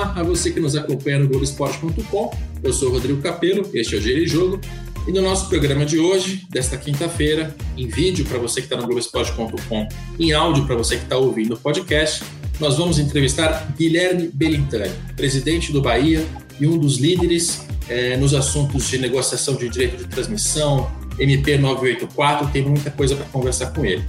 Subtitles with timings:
[0.00, 2.30] Olá a você que nos acompanha no Globoesporte.com.
[2.62, 4.58] Eu sou Rodrigo Capello, este é o Giro e Jogo.
[5.06, 8.84] E no nosso programa de hoje, desta quinta-feira, em vídeo para você que está no
[8.84, 12.24] Globoesporte.com, em áudio para você que está ouvindo o podcast,
[12.58, 16.26] nós vamos entrevistar Guilherme Belintani, presidente do Bahia
[16.58, 22.48] e um dos líderes é, nos assuntos de negociação de direito de transmissão, MP 984,
[22.48, 24.02] tem muita coisa para conversar com ele.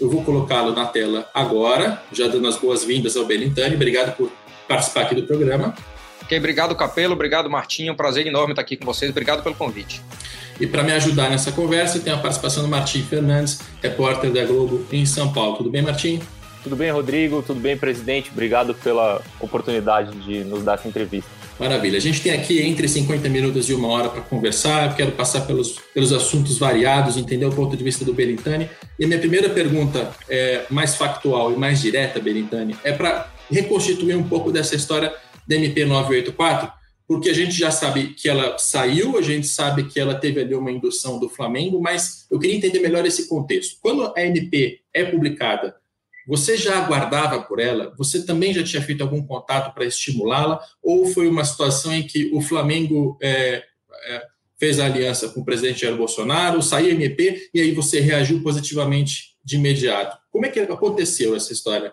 [0.00, 3.76] Eu vou colocá-lo na tela agora, já dando as boas-vindas ao Belintani.
[3.76, 4.30] Obrigado por
[4.68, 5.74] participar aqui do programa.
[6.22, 7.12] Ok, obrigado, Capelo.
[7.12, 7.92] Obrigado, Martinho.
[7.92, 9.10] Um prazer enorme estar aqui com vocês.
[9.10, 10.02] Obrigado pelo convite.
[10.58, 14.86] E para me ajudar nessa conversa, tem a participação do Martim Fernandes, repórter da Globo
[14.90, 15.56] em São Paulo.
[15.56, 16.20] Tudo bem, Martim?
[16.62, 17.42] Tudo bem, Rodrigo?
[17.42, 18.30] Tudo bem, presidente?
[18.32, 21.30] Obrigado pela oportunidade de nos dar essa entrevista.
[21.58, 21.98] Maravilha.
[21.98, 24.90] A gente tem aqui entre 50 minutos e uma hora para conversar.
[24.90, 28.68] Eu quero passar pelos, pelos assuntos variados, entender o ponto de vista do Belintani.
[28.98, 34.16] E a minha primeira pergunta, é mais factual e mais direta, Belintani, é para reconstituir
[34.16, 35.14] um pouco dessa história
[35.46, 36.72] da MP 984,
[37.06, 40.54] porque a gente já sabe que ela saiu, a gente sabe que ela teve ali
[40.54, 43.76] uma indução do Flamengo, mas eu queria entender melhor esse contexto.
[43.80, 45.76] Quando a MP é publicada,
[46.26, 47.94] você já aguardava por ela?
[47.96, 50.60] Você também já tinha feito algum contato para estimulá-la?
[50.82, 53.62] Ou foi uma situação em que o Flamengo é,
[54.06, 54.22] é,
[54.58, 59.36] fez a aliança com o presidente Jair Bolsonaro, saiu MP e aí você reagiu positivamente
[59.44, 60.16] de imediato?
[60.30, 61.92] Como é que aconteceu essa história?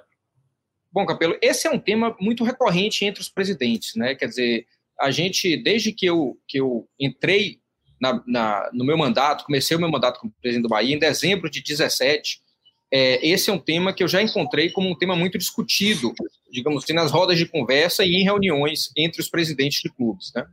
[0.92, 4.16] Bom, Capelo, esse é um tema muito recorrente entre os presidentes, né?
[4.16, 4.66] Quer dizer,
[5.00, 7.60] a gente, desde que eu, que eu entrei
[8.00, 11.50] na, na, no meu mandato, comecei o meu mandato como presidente do Bahia em dezembro
[11.50, 12.42] de 17,
[12.92, 16.14] é, esse é um tema que eu já encontrei como um tema muito discutido,
[16.52, 20.32] digamos assim, nas rodas de conversa e em reuniões entre os presidentes de clubes.
[20.36, 20.46] Né?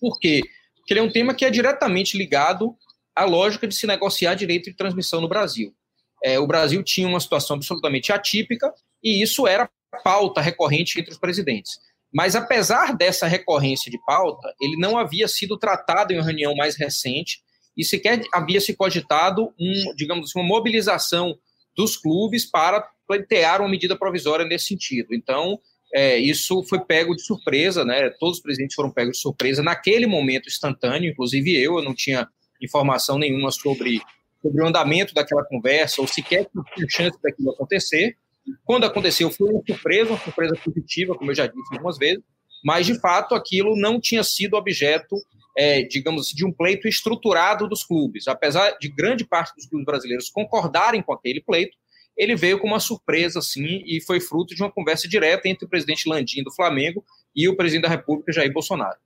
[0.00, 0.42] Por quê?
[0.76, 2.76] Porque ele é um tema que é diretamente ligado
[3.14, 5.74] à lógica de se negociar direito de transmissão no Brasil.
[6.22, 9.68] É, o Brasil tinha uma situação absolutamente atípica e isso era
[10.04, 11.78] pauta recorrente entre os presidentes.
[12.12, 16.76] Mas apesar dessa recorrência de pauta, ele não havia sido tratado em uma reunião mais
[16.76, 17.40] recente
[17.76, 21.36] e sequer havia se cogitado um, digamos assim, uma mobilização
[21.76, 25.14] dos clubes para pleitear uma medida provisória nesse sentido.
[25.14, 25.60] Então,
[25.94, 28.10] é, isso foi pego de surpresa, né?
[28.18, 32.28] Todos os presidentes foram pegos de surpresa naquele momento instantâneo, inclusive eu, eu não tinha
[32.60, 34.00] informação nenhuma sobre,
[34.42, 38.16] sobre o andamento daquela conversa, ou sequer tinha chance daquilo acontecer.
[38.64, 42.22] Quando aconteceu, foi uma surpresa, uma surpresa positiva, como eu já disse algumas vezes,
[42.64, 45.16] mas de fato aquilo não tinha sido objeto,
[45.56, 48.28] é, digamos de um pleito estruturado dos clubes.
[48.28, 51.76] Apesar de grande parte dos clubes brasileiros concordarem com aquele pleito,
[52.16, 55.68] ele veio com uma surpresa, assim, e foi fruto de uma conversa direta entre o
[55.68, 58.96] presidente Landim do Flamengo e o presidente da República, Jair Bolsonaro.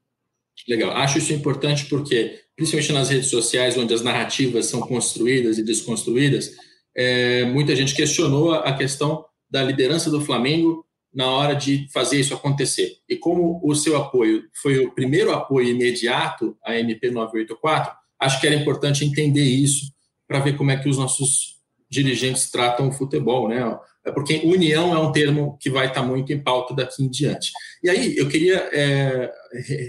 [0.68, 0.92] Legal.
[0.92, 6.54] Acho isso importante porque, principalmente nas redes sociais, onde as narrativas são construídas e desconstruídas,
[6.96, 12.34] é, muita gente questionou a questão da liderança do Flamengo na hora de fazer isso
[12.34, 12.98] acontecer.
[13.08, 18.46] E como o seu apoio foi o primeiro apoio imediato à MP 984, acho que
[18.46, 19.92] era importante entender isso
[20.26, 21.58] para ver como é que os nossos
[21.90, 23.78] dirigentes tratam o futebol, né?
[24.04, 27.50] É porque união é um termo que vai estar muito em pauta daqui em diante.
[27.82, 29.30] E aí eu queria é,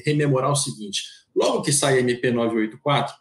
[0.06, 1.04] rememorar o seguinte:
[1.36, 3.14] logo que sai a MP 984,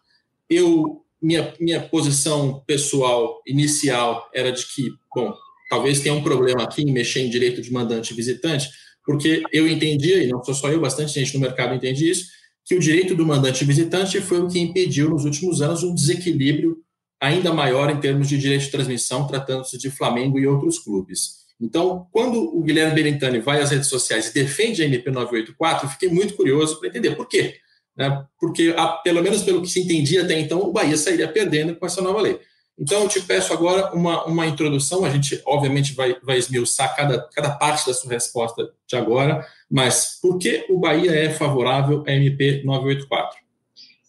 [0.48, 5.34] eu minha, minha posição pessoal inicial era de que, bom,
[5.70, 8.68] talvez tenha um problema aqui em mexer em direito de mandante e visitante,
[9.06, 12.26] porque eu entendia, e não sou só eu, bastante gente no mercado entende isso,
[12.66, 16.76] que o direito do mandante visitante foi o que impediu nos últimos anos um desequilíbrio
[17.20, 21.40] ainda maior em termos de direito de transmissão, tratando-se de Flamengo e outros clubes.
[21.60, 25.90] Então, quando o Guilherme Berentani vai às redes sociais e defende a MP 984, eu
[25.90, 27.56] fiquei muito curioso para entender por quê.
[27.96, 28.24] Né?
[28.40, 32.00] Porque, pelo menos pelo que se entendia até então, o Bahia sairia perdendo com essa
[32.00, 32.40] nova lei.
[32.80, 35.04] Então, eu te peço agora uma, uma introdução.
[35.04, 40.18] A gente, obviamente, vai, vai esmiuçar cada, cada parte da sua resposta de agora, mas
[40.20, 43.38] por que o Bahia é favorável à MP 984?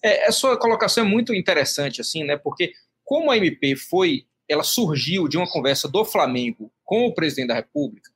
[0.01, 2.37] É, a sua colocação é muito interessante, assim, né?
[2.37, 2.71] Porque
[3.03, 7.55] como a MP foi, ela surgiu de uma conversa do Flamengo com o presidente da
[7.55, 8.09] República,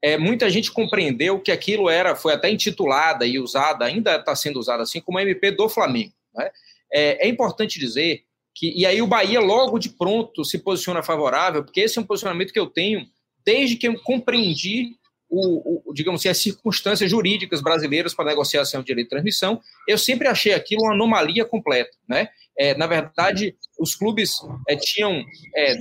[0.00, 4.58] é, muita gente compreendeu que aquilo era, foi até intitulada e usada, ainda está sendo
[4.60, 6.12] usada assim, como a MP do Flamengo.
[6.32, 6.50] Né?
[6.92, 8.25] É, é importante dizer
[8.56, 12.06] que, e aí o Bahia logo de pronto se posiciona favorável, porque esse é um
[12.06, 13.06] posicionamento que eu tenho
[13.44, 14.96] desde que eu compreendi
[15.28, 19.98] o, o, digamos assim, as circunstâncias jurídicas brasileiras para negociação de direito de transmissão, eu
[19.98, 21.90] sempre achei aquilo uma anomalia completa.
[22.08, 22.28] Né?
[22.58, 24.32] É, na verdade, os clubes
[24.68, 25.22] é, tinham
[25.54, 25.76] é,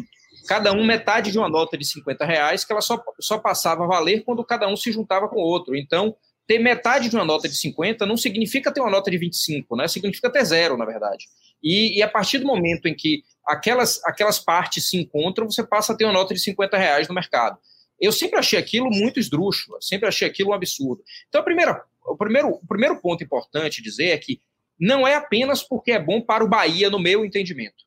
[0.48, 3.88] cada um metade de uma nota de 50 reais que ela só, só passava a
[3.88, 5.76] valer quando cada um se juntava com o outro.
[5.76, 6.16] Então,
[6.48, 9.88] ter metade de uma nota de 50 não significa ter uma nota de 25, né?
[9.88, 11.26] significa ter zero, na verdade.
[11.64, 15.94] E, e, a partir do momento em que aquelas, aquelas partes se encontram, você passa
[15.94, 17.58] a ter uma nota de 50 reais no mercado.
[18.00, 21.04] Eu sempre achei aquilo muito esdrúxulo, sempre achei aquilo um absurdo.
[21.28, 24.42] Então, a primeira, o, primeiro, o primeiro ponto importante dizer é que
[24.80, 27.86] não é apenas porque é bom para o Bahia, no meu entendimento.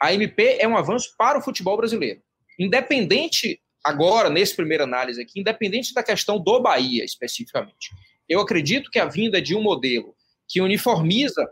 [0.00, 2.20] A MP é um avanço para o futebol brasileiro.
[2.58, 7.90] Independente, agora, nesse primeiro análise aqui, independente da questão do Bahia especificamente.
[8.28, 10.14] Eu acredito que a vinda de um modelo
[10.48, 11.48] que uniformiza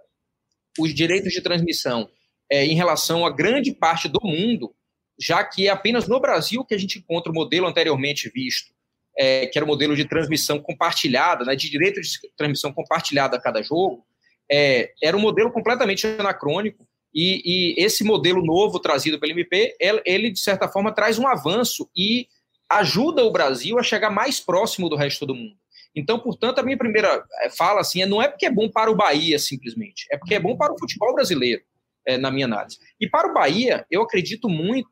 [0.79, 2.09] os direitos de transmissão
[2.51, 4.75] é, em relação a grande parte do mundo,
[5.19, 8.75] já que é apenas no Brasil que a gente encontra o modelo anteriormente visto,
[9.19, 13.41] é, que era o modelo de transmissão compartilhada, né, de direito de transmissão compartilhada a
[13.41, 14.05] cada jogo,
[14.51, 17.41] é, era um modelo completamente anacrônico, e,
[17.79, 21.89] e, esse modelo novo trazido pelo MP, ele, ele, de certa forma, traz um avanço
[21.97, 22.29] e
[22.69, 25.57] ajuda o Brasil a chegar mais próximo do resto do mundo.
[25.97, 28.91] Então, portanto, a minha primeira eh, fala assim, é, não é porque é bom para
[28.91, 31.63] o Bahia, simplesmente, é porque é bom para o futebol brasileiro,
[32.07, 32.79] é, na minha análise.
[33.01, 34.91] E para o Bahia, eu acredito muito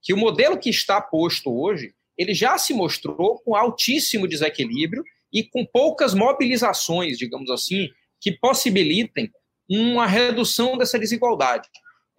[0.00, 5.02] que o modelo que está posto hoje, ele já se mostrou com altíssimo desequilíbrio
[5.32, 7.88] e com poucas mobilizações, digamos assim,
[8.20, 9.32] que possibilitem
[9.68, 11.68] uma redução dessa desigualdade.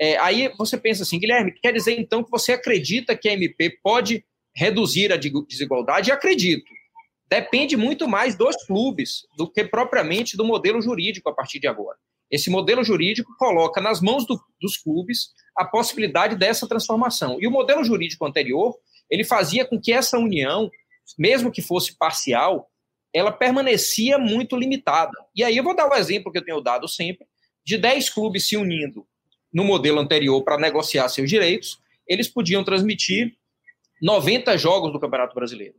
[0.02, 3.80] É, aí você pensa assim, Guilherme, quer dizer então que você acredita que a MP
[3.82, 6.12] pode reduzir a desigualdade?
[6.12, 6.70] Acredito
[7.30, 11.98] depende muito mais dos clubes do que propriamente do modelo jurídico a partir de agora.
[12.30, 17.38] Esse modelo jurídico coloca nas mãos do, dos clubes a possibilidade dessa transformação.
[17.40, 18.76] E o modelo jurídico anterior,
[19.10, 20.70] ele fazia com que essa união,
[21.18, 22.70] mesmo que fosse parcial,
[23.14, 25.14] ela permanecia muito limitada.
[25.36, 27.26] E aí eu vou dar o um exemplo que eu tenho dado sempre,
[27.64, 29.08] de 10 clubes se unindo
[29.54, 33.36] no modelo anterior para negociar seus direitos, eles podiam transmitir
[34.02, 35.76] 90 jogos do Campeonato Brasileiro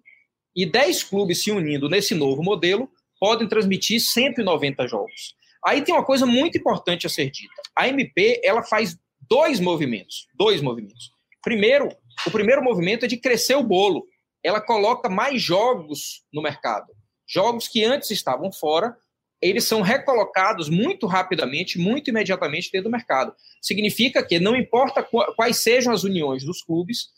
[0.57, 5.35] e 10 clubes se unindo nesse novo modelo podem transmitir 190 jogos.
[5.65, 7.63] Aí tem uma coisa muito importante a ser dita.
[7.77, 8.97] A MP ela faz
[9.29, 11.11] dois movimentos, dois movimentos.
[11.43, 11.89] Primeiro,
[12.27, 14.07] o primeiro movimento é de crescer o bolo.
[14.43, 16.87] Ela coloca mais jogos no mercado.
[17.29, 18.97] Jogos que antes estavam fora,
[19.43, 23.35] eles são recolocados muito rapidamente, muito imediatamente dentro do mercado.
[23.61, 27.09] Significa que não importa quais sejam as uniões dos clubes,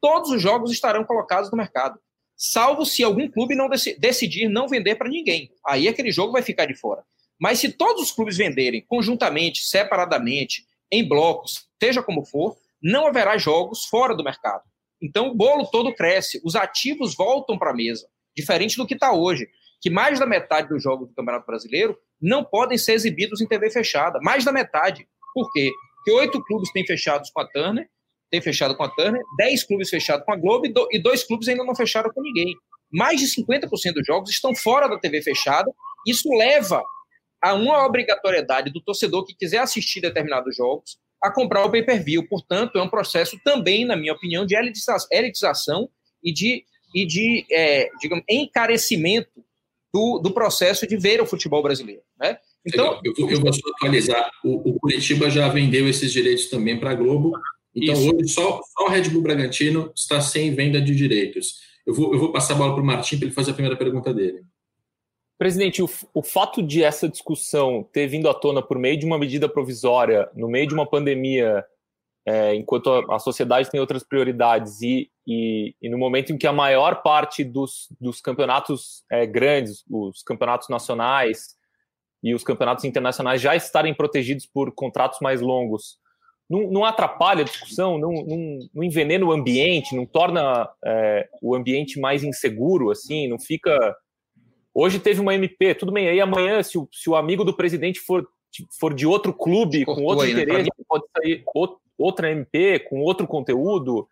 [0.00, 1.98] todos os jogos estarão colocados no mercado
[2.36, 5.50] salvo se algum clube não decidir não vender para ninguém.
[5.66, 7.02] Aí aquele jogo vai ficar de fora.
[7.40, 13.36] Mas se todos os clubes venderem conjuntamente, separadamente, em blocos, seja como for, não haverá
[13.36, 14.62] jogos fora do mercado.
[15.02, 19.12] Então o bolo todo cresce, os ativos voltam para a mesa, diferente do que está
[19.12, 19.48] hoje,
[19.80, 23.70] que mais da metade dos jogos do Campeonato Brasileiro não podem ser exibidos em TV
[23.70, 24.18] fechada.
[24.22, 25.06] Mais da metade.
[25.34, 25.70] Por quê?
[25.96, 27.88] Porque oito clubes têm fechados com a Turner
[28.30, 31.64] tem fechado com a Turner, 10 clubes fechados com a Globo e dois clubes ainda
[31.64, 32.54] não fecharam com ninguém.
[32.92, 35.70] Mais de 50% dos jogos estão fora da TV fechada.
[36.06, 36.82] Isso leva
[37.42, 42.26] a uma obrigatoriedade do torcedor que quiser assistir determinados jogos a comprar o pay-per-view.
[42.28, 45.88] Portanto, é um processo também, na minha opinião, de elitização
[46.22, 46.64] e de,
[46.94, 49.44] e de é, digamos, encarecimento
[49.92, 52.02] do, do processo de ver o futebol brasileiro.
[52.18, 52.38] Né?
[52.66, 54.30] Então, eu, eu, vou atualizar.
[54.44, 57.32] O, o Curitiba já vendeu esses direitos também para a Globo
[57.76, 58.16] então, Isso.
[58.16, 61.60] hoje, só, só, o Red Bull Bragantino está sem venda de direitos.
[61.86, 63.76] Eu vou, eu vou passar a bola para o Martim para ele fazer a primeira
[63.76, 64.42] pergunta dele.
[65.38, 69.18] Presidente, o, o, fato de essa discussão ter vindo à tona por meio de uma
[69.18, 71.62] medida provisória, no meio de uma pandemia,
[72.24, 76.46] é, enquanto a, a, sociedade tem outras prioridades, e, e, e, no momento em que
[76.46, 81.54] a maior parte dos, dos campeonatos é, grandes, os campeonatos nacionais
[82.22, 85.98] e os campeonatos internacionais já estarem protegidos por contratos mais longos,
[86.48, 91.54] não, não atrapalha a discussão, não, não, não, envenena o ambiente, não torna é, o
[91.54, 93.96] ambiente mais inseguro, assim, não fica.
[94.72, 97.98] Hoje teve uma MP, tudo bem, aí amanhã, se o, se o amigo do presidente
[97.98, 98.26] for,
[98.78, 100.84] for de outro clube, com outro aí, né, interesse, né?
[100.88, 101.44] pode sair
[101.98, 104.06] outra MP com outro conteúdo,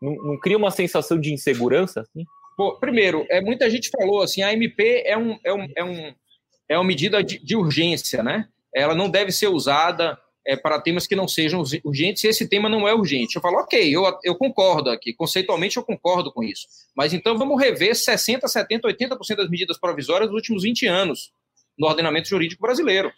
[0.00, 2.00] não, não cria uma sensação de insegurança?
[2.00, 2.24] Assim?
[2.58, 6.14] Bom, primeiro, é, muita gente falou assim, a MP é, um, é, um, é, um,
[6.70, 8.48] é uma medida de, de urgência, né?
[8.74, 12.68] Ela não deve ser usada é, para temas que não sejam urgentes, e esse tema
[12.68, 13.34] não é urgente.
[13.34, 16.66] Eu falo, ok, eu, eu concordo aqui, conceitualmente eu concordo com isso.
[16.96, 21.32] Mas então vamos rever 60%, 70%, 80% das medidas provisórias dos últimos 20 anos
[21.76, 23.12] no ordenamento jurídico brasileiro.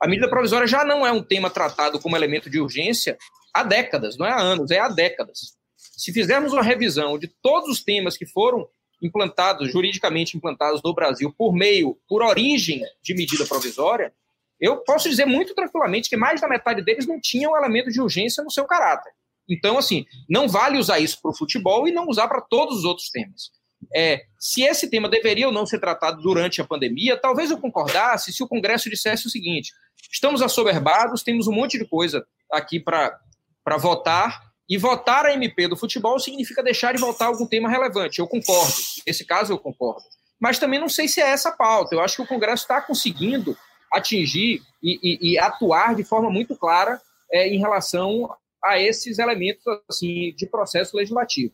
[0.00, 3.16] A medida provisória já não é um tema tratado como elemento de urgência
[3.52, 5.56] há décadas, não é há anos, é há décadas.
[5.76, 8.68] Se fizermos uma revisão de todos os temas que foram
[9.02, 14.12] implantados, juridicamente implantados no Brasil, por meio, por origem de medida provisória,
[14.60, 18.42] eu posso dizer muito tranquilamente que mais da metade deles não tinham elemento de urgência
[18.42, 19.12] no seu caráter.
[19.48, 22.84] Então, assim, não vale usar isso para o futebol e não usar para todos os
[22.84, 23.50] outros temas.
[23.94, 28.32] É, se esse tema deveria ou não ser tratado durante a pandemia, talvez eu concordasse
[28.32, 29.72] se o Congresso dissesse o seguinte:
[30.10, 33.20] Estamos assoberbados, temos um monte de coisa aqui para
[33.78, 38.18] votar, e votar a MP do futebol significa deixar de votar algum tema relevante.
[38.18, 38.72] Eu concordo.
[39.06, 40.04] Nesse caso, eu concordo.
[40.38, 41.94] Mas também não sei se é essa a pauta.
[41.94, 43.56] Eu acho que o Congresso está conseguindo
[43.92, 47.00] atingir e, e, e, atuar de forma muito clara
[47.32, 48.30] é, em relação
[48.64, 51.52] a esses elementos assim, de processo legislativo.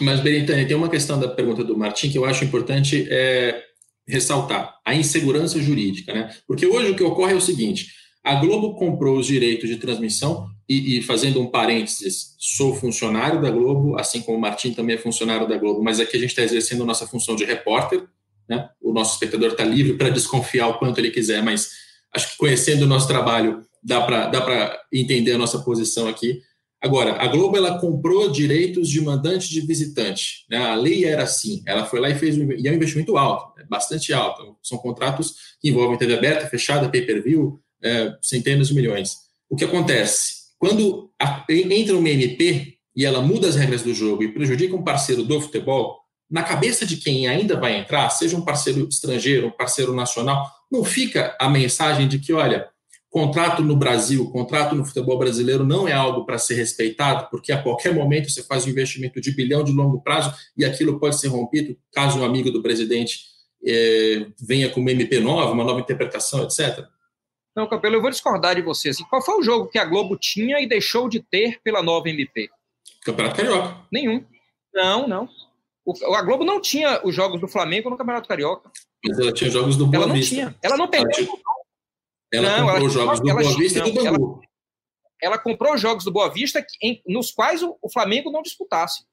[0.00, 3.62] Mas, Benitani, tem uma questão da pergunta do Martim que eu acho importante é,
[4.06, 6.12] ressaltar: a insegurança jurídica.
[6.12, 6.34] Né?
[6.46, 7.88] Porque hoje o que ocorre é o seguinte:
[8.22, 13.50] a Globo comprou os direitos de transmissão, e, e, fazendo um parênteses, sou funcionário da
[13.50, 16.42] Globo, assim como o Martim também é funcionário da Globo, mas aqui a gente está
[16.42, 18.04] exercendo nossa função de repórter.
[18.48, 18.68] Né?
[18.80, 21.70] O nosso espectador está livre para desconfiar o quanto ele quiser, mas
[22.14, 26.40] acho que conhecendo o nosso trabalho, dá para dá entender a nossa posição aqui.
[26.80, 30.44] Agora, a Globo ela comprou direitos de mandante de visitante.
[30.48, 30.58] Né?
[30.58, 31.62] A lei era assim.
[31.66, 33.64] Ela foi lá e fez um, e é um investimento alto, né?
[33.68, 34.56] bastante alto.
[34.62, 39.16] São contratos que envolvem TV aberta, fechada, pay-per-view, é, centenas de milhões.
[39.48, 40.46] O que acontece?
[40.58, 44.82] Quando a, entra uma MP e ela muda as regras do jogo e prejudica um
[44.82, 45.98] parceiro do futebol,
[46.30, 50.84] na cabeça de quem ainda vai entrar, seja um parceiro estrangeiro, um parceiro nacional, não
[50.84, 52.68] fica a mensagem de que, olha,
[53.16, 57.62] Contrato no Brasil, contrato no futebol brasileiro não é algo para ser respeitado, porque a
[57.62, 61.28] qualquer momento você faz um investimento de bilhão de longo prazo e aquilo pode ser
[61.28, 63.20] rompido caso um amigo do presidente
[63.64, 66.84] é, venha com uma MP nova, uma nova interpretação, etc.
[67.56, 68.90] Não, Capelo, eu vou discordar de você.
[68.90, 72.10] Assim, qual foi o jogo que a Globo tinha e deixou de ter pela nova
[72.10, 72.50] MP?
[73.02, 73.78] Campeonato Carioca.
[73.90, 74.22] Nenhum.
[74.74, 75.26] Não, não.
[75.86, 78.68] O, a Globo não tinha os jogos do Flamengo no Campeonato Carioca.
[79.04, 80.34] Mas ela tinha jogos do Boa Ela não Vista.
[80.34, 80.56] tinha.
[80.60, 81.08] Ela não perdeu.
[81.08, 81.46] Ela tinha,
[82.32, 84.40] ela não, comprou ela, jogos do Boa Vista não, e do Bangu.
[85.22, 89.04] Ela, ela, comprou jogos do Boa Vista em, nos quais o, o, Flamengo não disputasse.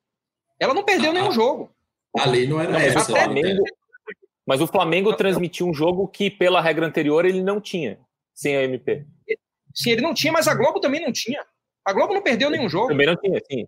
[0.60, 1.70] Ela não perdeu ah, nenhum jogo.
[2.18, 2.96] A lei não era não, essa.
[2.96, 3.64] Mas o, Flamengo,
[4.48, 8.00] mas o Flamengo transmitiu um jogo que, pela regra anterior, ele não tinha,
[8.34, 9.06] sem a MP.
[9.76, 11.46] Sim, ele não tinha, mas a Globo também não tinha.
[11.86, 12.88] A Globo não perdeu nenhum jogo.
[12.88, 13.68] Também não tinha, sim.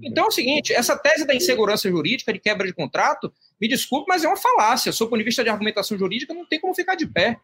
[0.00, 4.06] Então é o seguinte, essa tese da insegurança jurídica, de quebra de contrato, me desculpe,
[4.08, 4.92] mas é uma falácia.
[4.92, 7.38] Sob o ponto de vista de argumentação jurídica, não tem como ficar de pé.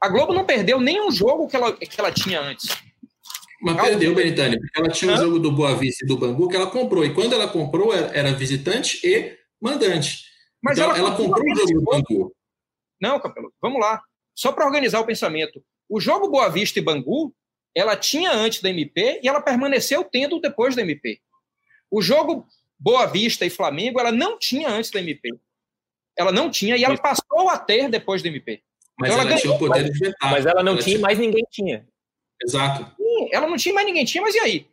[0.00, 2.68] A Globo não perdeu nenhum jogo que ela, que ela tinha antes.
[3.60, 6.48] Mas perdeu, Benitani, porque ela tinha o um jogo do Boa Vista e do Bangu
[6.48, 7.04] que ela comprou.
[7.04, 10.24] E quando ela comprou, era visitante e mandante.
[10.60, 12.34] Mas então, ela, ela comprou o jogo do Bangu.
[13.00, 14.02] Não, Capelo, vamos lá.
[14.34, 15.62] Só para organizar o pensamento.
[15.88, 17.32] O jogo Boa Vista e Bangu,
[17.74, 21.20] ela tinha antes da MP e ela permaneceu tendo depois da MP.
[21.92, 22.46] O jogo
[22.78, 25.28] Boa Vista e Flamengo, ela não tinha antes da MP.
[26.16, 28.62] Ela não tinha e ela passou a ter depois da MP.
[28.98, 30.30] Mas ela, ela tinha o poder de vetar.
[30.30, 31.86] Mas ela não ela tinha, tinha, mais ninguém tinha.
[32.42, 32.90] Exato.
[32.96, 34.66] Sim, ela não tinha, mais ninguém tinha, mas e aí?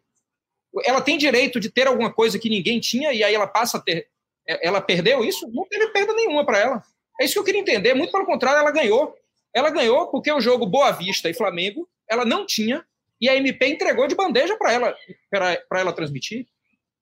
[0.85, 3.81] Ela tem direito de ter alguma coisa que ninguém tinha e aí ela passa a
[3.81, 4.07] ter.
[4.47, 5.45] É, ela perdeu isso?
[5.49, 6.83] Não teve perda nenhuma para ela.
[7.19, 7.93] É isso que eu queria entender.
[7.93, 9.13] Muito pelo contrário, ela ganhou.
[9.53, 12.83] Ela ganhou porque o jogo Boa Vista e Flamengo ela não tinha
[13.19, 14.95] e a MP entregou de bandeja para ela
[15.29, 16.47] para ela transmitir.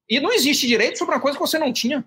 [0.10, 2.06] E não existe direito sobre uma coisa que você não tinha.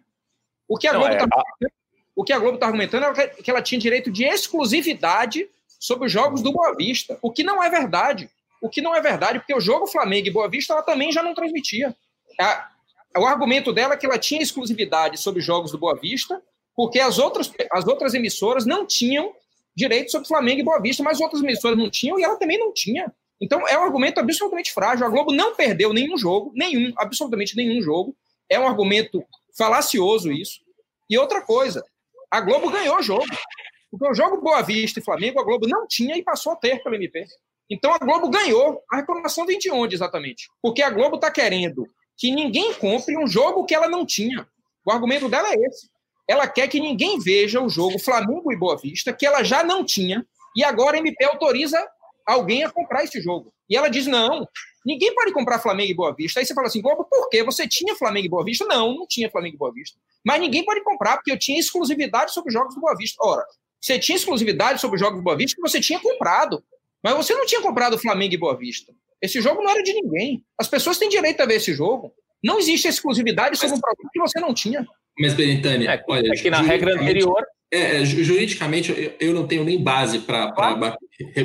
[0.69, 4.11] O que a Globo está é, a Globo está argumentando é que ela tinha direito
[4.11, 8.30] de exclusividade sobre os jogos do Boa Vista, o que não é verdade.
[8.61, 11.23] O que não é verdade, porque o jogo Flamengo e Boa Vista ela também já
[11.23, 11.97] não transmitia.
[13.16, 16.42] o argumento dela é que ela tinha exclusividade sobre os jogos do Boa Vista,
[16.76, 19.35] porque as outras, as outras emissoras não tinham
[19.75, 22.73] direito sobre Flamengo e Boa Vista, mas outras emissoras não tinham e ela também não
[22.73, 23.12] tinha.
[23.40, 25.06] Então é um argumento absolutamente frágil.
[25.06, 28.14] A Globo não perdeu nenhum jogo, nenhum, absolutamente nenhum jogo.
[28.49, 29.25] É um argumento
[29.56, 30.61] falacioso isso.
[31.09, 31.82] E outra coisa,
[32.30, 33.26] a Globo ganhou o jogo.
[33.90, 36.82] Porque o jogo Boa Vista e Flamengo, a Globo não tinha e passou a ter
[36.82, 37.25] pelo MP.
[37.68, 38.82] Então a Globo ganhou.
[38.90, 40.49] A reclamação vem de onde exatamente?
[40.62, 44.47] Porque a Globo está querendo que ninguém compre um jogo que ela não tinha.
[44.87, 45.88] O argumento dela é esse.
[46.28, 49.85] Ela quer que ninguém veja o jogo Flamengo e Boa Vista, que ela já não
[49.85, 51.85] tinha, e agora a MP autoriza
[52.27, 53.53] alguém a comprar esse jogo.
[53.69, 54.47] E ela diz: não,
[54.85, 56.41] ninguém pode comprar Flamengo e Boa Vista.
[56.41, 57.43] Aí você fala assim: Globo, por quê?
[57.43, 58.65] Você tinha Flamengo e Boa Vista?
[58.67, 59.99] Não, não tinha Flamengo e Boa Vista.
[60.25, 63.17] Mas ninguém pode comprar, porque eu tinha exclusividade sobre os jogos do Boa Vista.
[63.25, 63.45] Ora,
[63.81, 66.62] você tinha exclusividade sobre os jogos do Boa Vista que você tinha comprado.
[67.03, 68.93] Mas você não tinha comprado Flamengo e Boa Vista.
[69.23, 70.45] Esse jogo não era de ninguém.
[70.59, 72.12] As pessoas têm direito a ver esse jogo.
[72.43, 74.87] Não existe exclusividade sobre um produto que você não tinha.
[75.19, 77.45] Mas, Benitani, é, olha, é que na regra anterior.
[77.73, 80.50] É, juridicamente, eu não tenho nem base para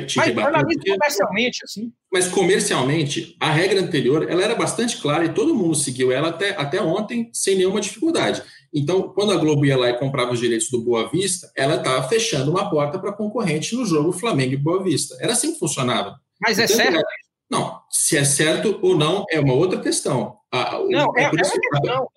[0.06, 0.64] te mas rebater.
[0.66, 0.90] Porque...
[0.90, 1.92] comercialmente, assim.
[2.12, 6.50] Mas comercialmente, a regra anterior ela era bastante clara e todo mundo seguiu ela até,
[6.56, 8.42] até ontem sem nenhuma dificuldade.
[8.74, 12.06] Então, quando a Globo ia lá e comprava os direitos do Boa Vista, ela estava
[12.08, 15.16] fechando uma porta para concorrente no jogo Flamengo e Boa Vista.
[15.20, 16.16] Era assim que funcionava.
[16.40, 17.00] Mas é certo?
[17.48, 20.36] Não, se é certo ou não é uma outra questão.
[20.52, 21.60] não, é, é, é uma questão.
[21.84, 22.08] Não,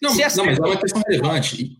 [0.00, 1.76] não, é não, mas é uma questão relevante.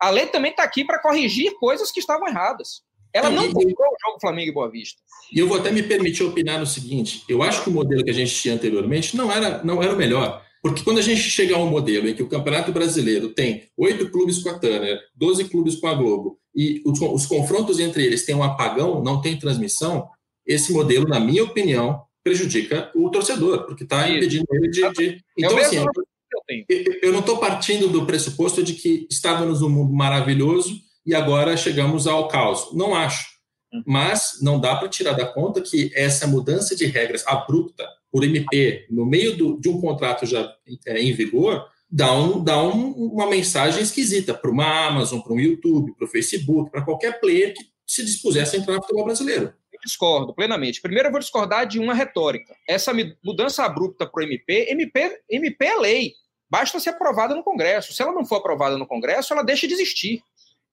[0.00, 2.82] A lei também está aqui para corrigir coisas que estavam erradas.
[3.12, 5.00] Ela não comprou o jogo Flamengo e Boa Vista.
[5.32, 8.10] E eu vou até me permitir opinar no seguinte: eu acho que o modelo que
[8.10, 10.44] a gente tinha anteriormente não era, não era o melhor.
[10.62, 14.10] Porque quando a gente chegar a um modelo em que o Campeonato Brasileiro tem oito
[14.10, 18.24] clubes com a Turner, 12 clubes com a Globo, e os, os, confrontos entre eles
[18.24, 20.08] têm um apagão, não tem transmissão,
[20.44, 24.90] esse modelo, na minha opinião, prejudica o torcedor, porque está impedindo ele de.
[24.90, 25.08] de...
[25.08, 25.84] É então, assim,
[26.48, 31.56] eu, eu não estou partindo do pressuposto de que estávamos num mundo maravilhoso e agora
[31.56, 32.72] chegamos ao caos.
[32.72, 33.26] Não acho.
[33.72, 33.82] Hum.
[33.86, 38.86] Mas não dá para tirar da conta que essa mudança de regras abrupta por MP
[38.90, 40.52] no meio do, de um contrato já
[40.86, 45.40] é, em vigor, dá, um, dá um, uma mensagem esquisita para uma Amazon, para um
[45.40, 49.52] YouTube, para o Facebook, para qualquer player que se dispusesse a entrar no futebol brasileiro.
[49.72, 50.80] Eu discordo plenamente.
[50.80, 52.54] Primeiro, eu vou discordar de uma retórica.
[52.68, 56.12] Essa mudança abrupta para o MP, MP, MP é lei.
[56.48, 57.92] Basta ser aprovada no Congresso.
[57.92, 60.22] Se ela não for aprovada no Congresso, ela deixa de existir.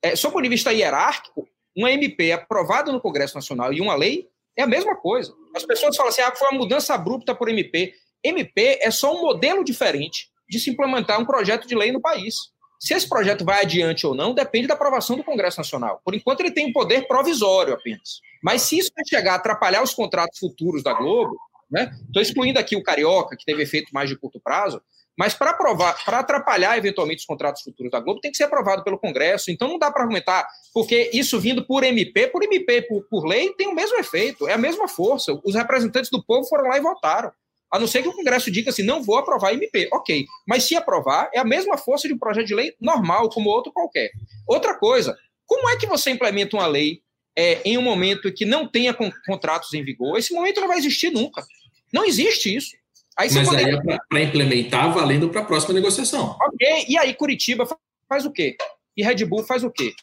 [0.01, 3.95] É, sob o ponto de vista hierárquico, uma MP aprovada no Congresso Nacional e uma
[3.95, 5.33] lei é a mesma coisa.
[5.55, 7.93] As pessoas falam assim: ah, foi uma mudança abrupta por MP.
[8.23, 12.35] MP é só um modelo diferente de se implementar um projeto de lei no país.
[12.79, 16.01] Se esse projeto vai adiante ou não, depende da aprovação do Congresso Nacional.
[16.03, 18.19] Por enquanto, ele tem um poder provisório apenas.
[18.43, 21.37] Mas se isso chegar a atrapalhar os contratos futuros da Globo,
[21.71, 21.91] né?
[22.05, 24.81] Estou excluindo aqui o Carioca, que teve efeito mais de curto prazo,
[25.17, 28.83] mas para aprovar, para atrapalhar eventualmente os contratos futuros da Globo, tem que ser aprovado
[28.83, 29.51] pelo Congresso.
[29.51, 33.53] Então não dá para argumentar, porque isso vindo por MP, por MP, por, por lei,
[33.53, 35.39] tem o mesmo efeito, é a mesma força.
[35.43, 37.31] Os representantes do povo foram lá e votaram.
[37.71, 39.89] A não ser que o Congresso diga assim, não vou aprovar MP.
[39.91, 40.27] Ok.
[40.47, 43.71] Mas se aprovar, é a mesma força de um projeto de lei normal, como outro
[43.71, 44.11] qualquer.
[44.47, 47.01] Outra coisa, como é que você implementa uma lei
[47.35, 50.19] é, em um momento que não tenha contratos em vigor?
[50.19, 51.43] Esse momento não vai existir nunca.
[51.91, 52.75] Não existe isso.
[53.17, 53.79] Aí Mas poderia...
[53.79, 56.35] aí é para implementar valendo para a próxima negociação.
[56.41, 57.67] Ok, e aí Curitiba
[58.09, 58.55] faz o quê?
[58.95, 59.93] E Red Bull faz o quê?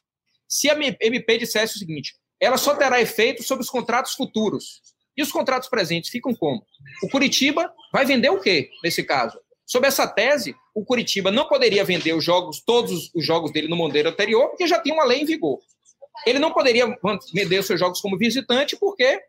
[0.49, 4.81] Se a MP dissesse o seguinte, ela só terá efeito sobre os contratos futuros.
[5.17, 6.65] E os contratos presentes ficam como?
[7.03, 9.39] O Curitiba vai vender o quê, nesse caso?
[9.67, 13.77] Sob essa tese, o Curitiba não poderia vender os jogos, todos os jogos dele no
[13.77, 15.61] modelo anterior, porque já tinha uma lei em vigor.
[16.27, 16.87] Ele não poderia
[17.33, 19.21] vender os seus jogos como visitante, porque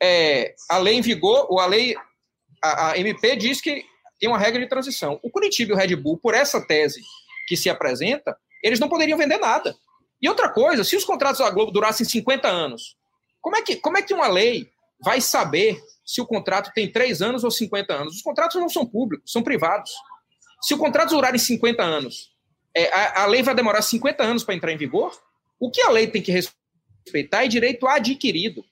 [0.00, 1.94] é, a lei em vigor, ou a lei
[2.62, 3.84] a, a MP diz que
[4.20, 5.18] tem uma regra de transição.
[5.22, 7.02] O Curitiba e o Red Bull, por essa tese
[7.48, 9.74] que se apresenta, eles não poderiam vender nada.
[10.20, 12.96] E outra coisa, se os contratos da Globo durassem 50 anos,
[13.40, 14.70] como é que, como é que uma lei
[15.02, 18.16] vai saber se o contrato tem 3 anos ou 50 anos?
[18.16, 19.90] Os contratos não são públicos, são privados.
[20.62, 22.30] Se o contrato durarem 50 anos,
[22.74, 25.12] é, a, a lei vai demorar 50 anos para entrar em vigor?
[25.58, 28.64] O que a lei tem que respeitar é direito adquirido.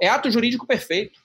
[0.00, 1.18] É ato jurídico perfeito.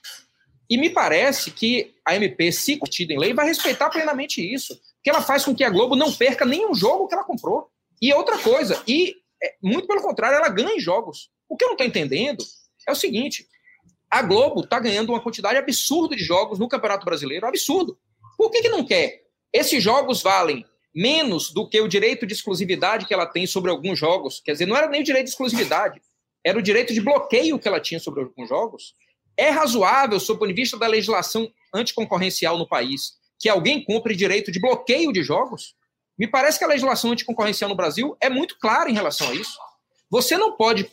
[0.72, 4.74] E me parece que a MP, se curtida em lei, vai respeitar plenamente isso.
[4.94, 7.68] Porque ela faz com que a Globo não perca nenhum jogo que ela comprou.
[8.00, 11.28] E outra coisa, e é, muito pelo contrário, ela ganha em jogos.
[11.46, 12.42] O que eu não estou entendendo
[12.88, 13.46] é o seguinte:
[14.10, 17.98] a Globo está ganhando uma quantidade absurda de jogos no Campeonato Brasileiro, absurdo.
[18.38, 19.24] Por que, que não quer?
[19.52, 23.98] Esses jogos valem menos do que o direito de exclusividade que ela tem sobre alguns
[23.98, 24.40] jogos.
[24.42, 26.00] Quer dizer, não era nem o direito de exclusividade,
[26.42, 28.94] era o direito de bloqueio que ela tinha sobre alguns jogos.
[29.42, 34.14] É razoável, sob o ponto de vista da legislação anticoncorrencial no país, que alguém compre
[34.14, 35.74] direito de bloqueio de jogos?
[36.16, 39.58] Me parece que a legislação anticoncorrencial no Brasil é muito clara em relação a isso.
[40.08, 40.88] Você não pode,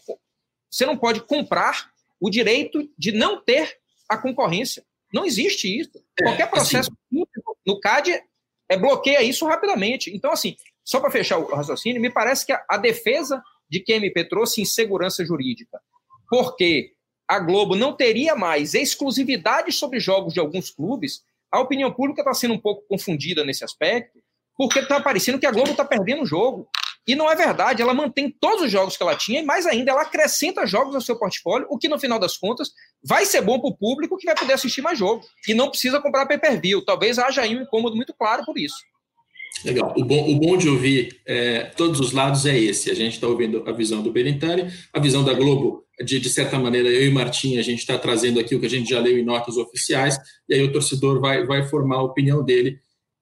[0.67, 3.77] você não pode comprar o direito de não ter
[4.09, 4.83] a concorrência.
[5.13, 6.03] Não existe isso.
[6.19, 7.23] É, Qualquer assim processo assim,
[7.63, 8.19] no CAD
[8.67, 10.09] é, bloqueia isso rapidamente.
[10.11, 13.93] Então, assim, só para fechar o raciocínio, me parece que a, a defesa de que
[13.93, 15.79] a MP trouxe insegurança jurídica,
[16.27, 16.95] porque
[17.29, 22.33] a Globo não teria mais exclusividade sobre jogos de alguns clubes, a opinião pública está
[22.33, 24.17] sendo um pouco confundida nesse aspecto,
[24.57, 26.67] porque está parecendo que a Globo está perdendo o jogo.
[27.07, 29.91] E não é verdade, ela mantém todos os jogos que ela tinha, e mais ainda,
[29.91, 32.71] ela acrescenta jogos ao seu portfólio, o que no final das contas
[33.03, 35.27] vai ser bom para o público que vai poder assistir mais jogos.
[35.47, 36.83] E não precisa comprar pay-per-view.
[36.83, 38.77] Talvez haja aí um incômodo muito claro por isso.
[39.63, 39.93] Legal.
[39.97, 42.89] O bom, o bom de ouvir é, todos os lados é esse.
[42.89, 46.57] A gente está ouvindo a visão do Berintani, a visão da Globo, de, de certa
[46.57, 49.17] maneira, eu e Martim, a gente está trazendo aqui o que a gente já leu
[49.17, 50.17] em notas oficiais,
[50.47, 52.79] e aí o torcedor vai, vai formar a opinião dele.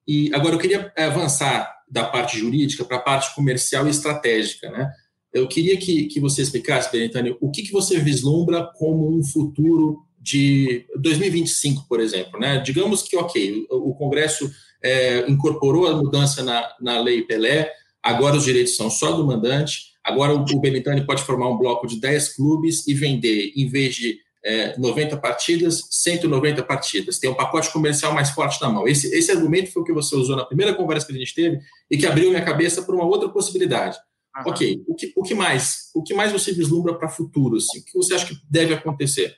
[0.07, 4.69] E agora eu queria avançar da parte jurídica para a parte comercial e estratégica.
[4.69, 4.89] Né?
[5.33, 9.99] Eu queria que, que você explicasse, Berintani, o que, que você vislumbra como um futuro
[10.19, 12.39] de 2025, por exemplo.
[12.39, 12.59] Né?
[12.59, 14.49] Digamos que, ok, o Congresso
[14.83, 19.93] é, incorporou a mudança na, na lei Pelé, agora os direitos são só do mandante,
[20.03, 23.95] agora o, o Benitani pode formar um bloco de 10 clubes e vender, em vez
[23.95, 27.19] de é, 90 partidas, 190 partidas.
[27.19, 28.87] Tem um pacote comercial mais forte na mão.
[28.87, 31.59] Esse, esse argumento foi o que você usou na primeira conversa que a gente teve
[31.91, 33.97] e que abriu minha cabeça para uma outra possibilidade.
[34.37, 34.51] Uhum.
[34.51, 35.89] Ok, o que, o que mais?
[35.93, 37.57] O que mais você vislumbra para o futuro?
[37.57, 37.79] Assim?
[37.79, 39.35] O que você acha que deve acontecer?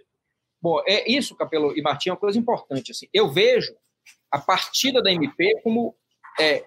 [0.62, 2.92] Bom, é isso, Capelo e Martim, é uma coisa importante.
[2.92, 3.08] Assim.
[3.14, 3.74] Eu vejo
[4.32, 5.96] a partida da MP como
[6.40, 6.64] é, é,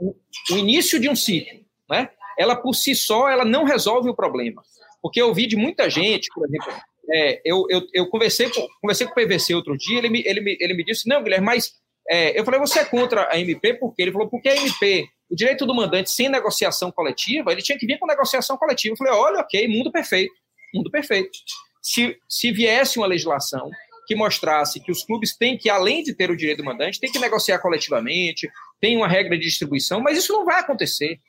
[0.00, 0.14] o,
[0.52, 1.60] o, início de um ciclo.
[1.88, 2.10] Né?
[2.38, 4.62] Ela, por si só, ela não resolve o problema.
[5.02, 6.72] Porque eu ouvi de muita gente, por exemplo,
[7.12, 10.40] é, eu, eu, eu, conversei, com, conversei com o PVC outro dia, ele me, ele
[10.40, 11.72] me, ele me disse, não, Guilherme, mas
[12.08, 14.02] é, eu falei, você é contra a MP por quê?
[14.02, 17.86] Ele falou, porque a MP, o direito do mandante sem negociação coletiva, ele tinha que
[17.86, 18.92] vir com negociação coletiva.
[18.92, 20.32] Eu falei, olha, ok, mundo perfeito,
[20.74, 21.30] mundo perfeito.
[21.82, 23.70] Se, se viesse uma legislação
[24.10, 27.12] que mostrasse que os clubes têm que, além de ter o direito do mandante, tem
[27.12, 31.20] que negociar coletivamente, tem uma regra de distribuição, mas isso não vai acontecer.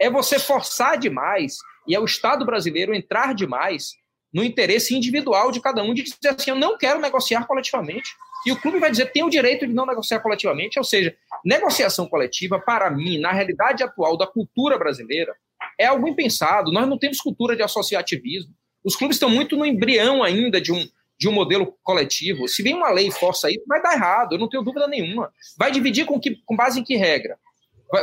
[0.00, 3.94] É você forçar demais e é o Estado brasileiro entrar demais
[4.32, 8.08] no interesse individual de cada um de dizer assim, eu não quero negociar coletivamente.
[8.46, 11.12] E o clube vai dizer tem o direito de não negociar coletivamente, ou seja,
[11.44, 15.34] negociação coletiva, para mim, na realidade atual da cultura brasileira,
[15.76, 16.70] é algo impensado.
[16.70, 18.54] Nós não temos cultura de associativismo.
[18.84, 20.86] Os clubes estão muito no embrião ainda de um,
[21.18, 22.48] de um modelo coletivo.
[22.48, 25.32] Se vem uma lei e força isso, vai dar errado, eu não tenho dúvida nenhuma.
[25.58, 27.38] Vai dividir com, que, com base em que regra?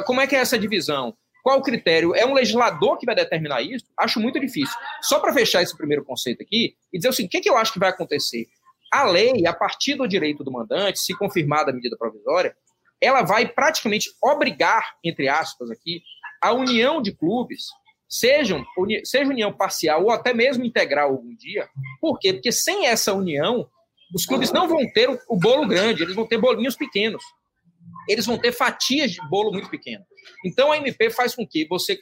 [0.06, 1.16] Como é que é essa divisão?
[1.44, 2.16] Qual o critério?
[2.16, 3.86] É um legislador que vai determinar isso?
[3.98, 4.76] Acho muito difícil.
[5.02, 7.74] Só para fechar esse primeiro conceito aqui e dizer assim, o que, que eu acho
[7.74, 8.48] que vai acontecer?
[8.92, 12.56] A lei, a partir do direito do mandante, se confirmada a medida provisória,
[13.02, 16.02] ela vai praticamente obrigar, entre aspas aqui,
[16.42, 17.66] a união de clubes,
[18.14, 18.64] sejam,
[19.04, 21.68] seja união parcial ou até mesmo integral algum dia.
[22.00, 22.32] Por quê?
[22.32, 23.68] Porque sem essa união,
[24.14, 27.24] os clubes não vão ter o bolo grande, eles vão ter bolinhos pequenos.
[28.08, 30.06] Eles vão ter fatias de bolo muito pequeno.
[30.46, 32.00] Então a MP faz com que você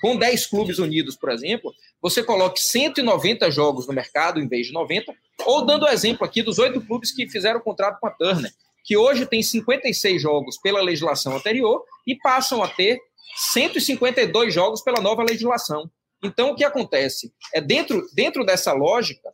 [0.00, 4.72] com 10 clubes unidos, por exemplo, você coloque 190 jogos no mercado em vez de
[4.72, 5.14] 90,
[5.46, 8.50] ou dando o exemplo aqui dos oito clubes que fizeram contrato com a Turner,
[8.84, 12.98] que hoje tem 56 jogos pela legislação anterior e passam a ter
[13.34, 15.90] 152 jogos pela nova legislação.
[16.22, 17.32] Então, o que acontece?
[17.52, 19.30] É dentro, dentro dessa lógica,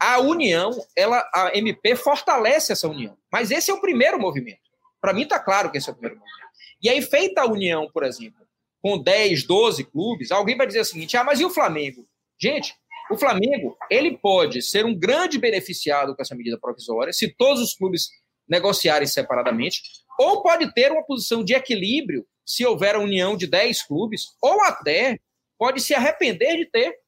[0.00, 3.16] a união, ela, a MP fortalece essa união.
[3.30, 4.60] Mas esse é o primeiro movimento.
[5.00, 6.40] Para mim, está claro que esse é o primeiro movimento.
[6.82, 8.40] E aí, feita a união, por exemplo,
[8.82, 12.06] com 10, 12 clubes, alguém vai dizer o seguinte: ah, mas e o Flamengo?
[12.40, 12.74] Gente,
[13.10, 17.74] o Flamengo ele pode ser um grande beneficiado com essa medida provisória se todos os
[17.74, 18.08] clubes
[18.48, 19.82] negociarem separadamente,
[20.18, 24.60] ou pode ter uma posição de equilíbrio se houver a união de 10 clubes, ou
[24.62, 25.20] até
[25.56, 26.98] pode se arrepender de ter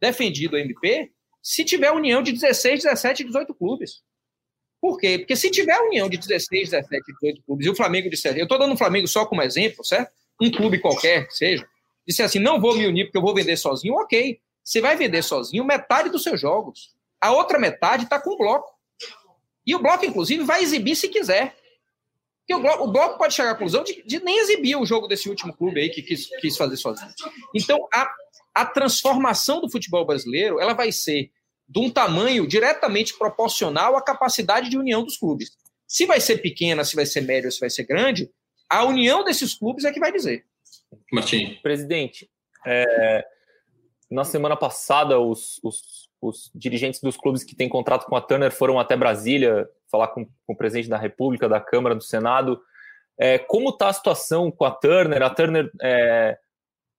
[0.00, 1.10] defendido o MP
[1.42, 4.02] se tiver união de 16, 17, 18 clubes.
[4.80, 5.18] Por quê?
[5.18, 8.58] Porque se tiver união de 16, 17, 18 clubes e o Flamengo disser, eu estou
[8.58, 10.12] dando o Flamengo só como exemplo, certo?
[10.38, 11.66] um clube qualquer que seja,
[12.06, 14.38] disse assim: não vou me unir porque eu vou vender sozinho, ok.
[14.62, 16.94] Você vai vender sozinho metade dos seus jogos.
[17.20, 18.70] A outra metade está com o bloco.
[19.66, 21.54] E o bloco, inclusive, vai exibir se quiser.
[22.46, 25.08] Porque o bloco, o bloco pode chegar à conclusão de, de, nem exibir o jogo
[25.08, 27.10] desse último clube aí que quis, quis fazer sozinho.
[27.54, 28.10] Então, a,
[28.54, 31.30] a transformação do futebol brasileiro ela vai ser
[31.66, 35.56] de um tamanho diretamente proporcional à capacidade de união dos clubes.
[35.86, 38.30] Se vai ser pequena, se vai ser média, se vai ser grande,
[38.68, 40.44] a união desses clubes é que vai dizer.
[41.10, 41.58] Martim.
[41.62, 42.30] Presidente,
[42.66, 43.24] é,
[44.10, 48.50] na semana passada, os, os, os, dirigentes dos clubes que têm contrato com a Turner
[48.50, 52.60] foram até Brasília falar com, com o presidente da República, da Câmara, do Senado.
[53.18, 55.22] É, como está a situação com a Turner?
[55.22, 56.36] A Turner é,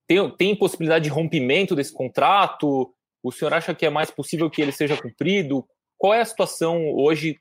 [0.08, 2.94] tem, tem possibilidade de rompimento desse contrato?
[3.22, 5.68] O senhor acha que é mais possível que ele seja cumprido?
[5.98, 7.40] Qual é a situação hoje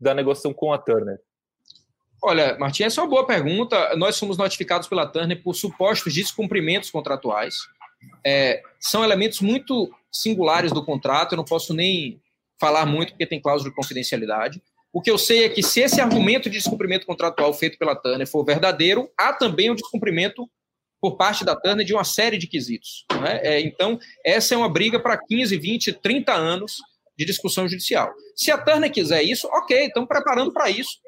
[0.00, 1.18] da negociação com a Turner?
[2.22, 3.94] Olha, Martim, essa é uma boa pergunta.
[3.96, 7.54] Nós fomos notificados pela Turner por supostos descumprimentos contratuais.
[8.24, 12.20] É, são elementos muito singulares do contrato, eu não posso nem
[12.60, 14.62] falar muito porque tem cláusula de confidencialidade.
[14.92, 18.26] O que eu sei é que se esse argumento de descumprimento contratual feito pela Turner
[18.28, 20.48] for verdadeiro, há também o um descumprimento
[21.00, 23.04] por parte da Turner de uma série de quesitos.
[23.20, 23.40] Né?
[23.42, 26.76] É, então, essa é uma briga para 15, 20, 30 anos
[27.18, 28.12] de discussão judicial.
[28.36, 30.98] Se a Turner quiser isso, ok, estamos preparando para isso.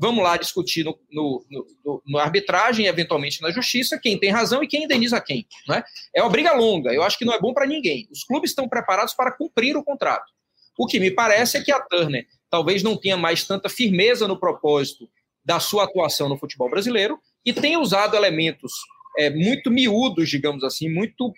[0.00, 1.46] Vamos lá discutir no, no,
[1.84, 5.46] no, no, arbitragem, eventualmente na justiça, quem tem razão e quem indeniza quem.
[5.68, 5.82] Né?
[6.14, 8.08] É uma briga longa, eu acho que não é bom para ninguém.
[8.10, 10.32] Os clubes estão preparados para cumprir o contrato.
[10.76, 14.38] O que me parece é que a Turner talvez não tenha mais tanta firmeza no
[14.38, 15.08] propósito
[15.44, 18.72] da sua atuação no futebol brasileiro e tenha usado elementos
[19.16, 21.32] é, muito miúdos, digamos assim, muito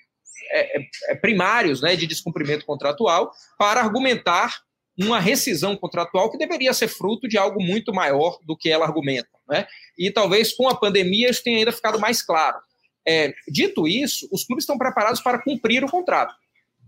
[0.51, 4.63] é, é, é primários né, de descumprimento contratual para argumentar
[4.99, 9.29] uma rescisão contratual que deveria ser fruto de algo muito maior do que ela argumenta.
[9.49, 9.67] Né?
[9.97, 12.59] E talvez com a pandemia isso tenha ainda ficado mais claro.
[13.07, 16.35] É, dito isso, os clubes estão preparados para cumprir o contrato.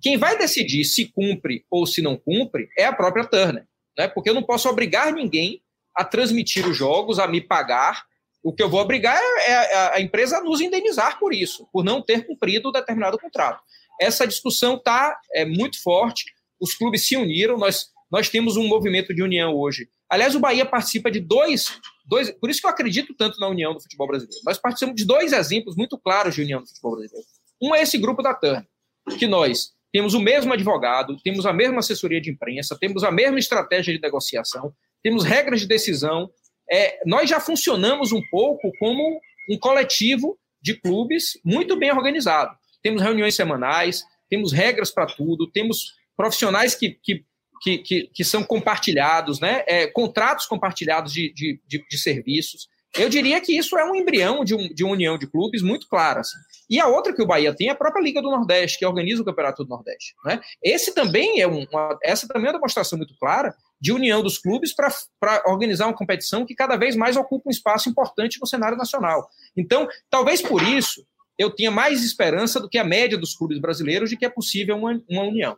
[0.03, 4.09] Quem vai decidir se cumpre ou se não cumpre é a própria Turner, né?
[4.09, 5.63] porque eu não posso obrigar ninguém
[5.95, 8.05] a transmitir os jogos, a me pagar
[8.43, 11.85] o que eu vou obrigar é, é a empresa a nos indenizar por isso, por
[11.85, 13.63] não ter cumprido determinado contrato.
[14.01, 16.25] Essa discussão está é, muito forte,
[16.59, 19.89] os clubes se uniram, nós, nós temos um movimento de união hoje.
[20.09, 22.31] Aliás, o Bahia participa de dois, dois.
[22.33, 24.43] Por isso que eu acredito tanto na união do futebol brasileiro.
[24.45, 27.27] Nós participamos de dois exemplos muito claros de união do futebol brasileiro.
[27.63, 28.65] Um é esse grupo da TAN,
[29.19, 33.39] que nós temos o mesmo advogado, temos a mesma assessoria de imprensa, temos a mesma
[33.39, 36.31] estratégia de negociação, temos regras de decisão.
[36.71, 42.57] É, nós já funcionamos um pouco como um coletivo de clubes muito bem organizado.
[42.83, 47.25] Temos reuniões semanais, temos regras para tudo, temos profissionais que, que,
[47.61, 49.63] que, que, são compartilhados, né?
[49.67, 52.69] É, contratos compartilhados de, de, de, de serviços.
[52.97, 55.87] Eu diria que isso é um embrião de, um, de uma união de clubes muito
[55.89, 56.21] clara.
[56.21, 56.39] Assim.
[56.69, 59.23] E a outra que o Bahia tem é a própria Liga do Nordeste, que organiza
[59.23, 60.15] o Campeonato do Nordeste.
[60.25, 60.41] Né?
[60.63, 64.39] Esse também é um, uma, essa também é uma demonstração muito clara de união dos
[64.39, 68.77] clubes para organizar uma competição que cada vez mais ocupa um espaço importante no cenário
[68.77, 69.29] nacional.
[69.57, 71.07] Então, talvez por isso,
[71.39, 74.77] eu tenha mais esperança do que a média dos clubes brasileiros de que é possível
[74.77, 75.57] uma, uma união.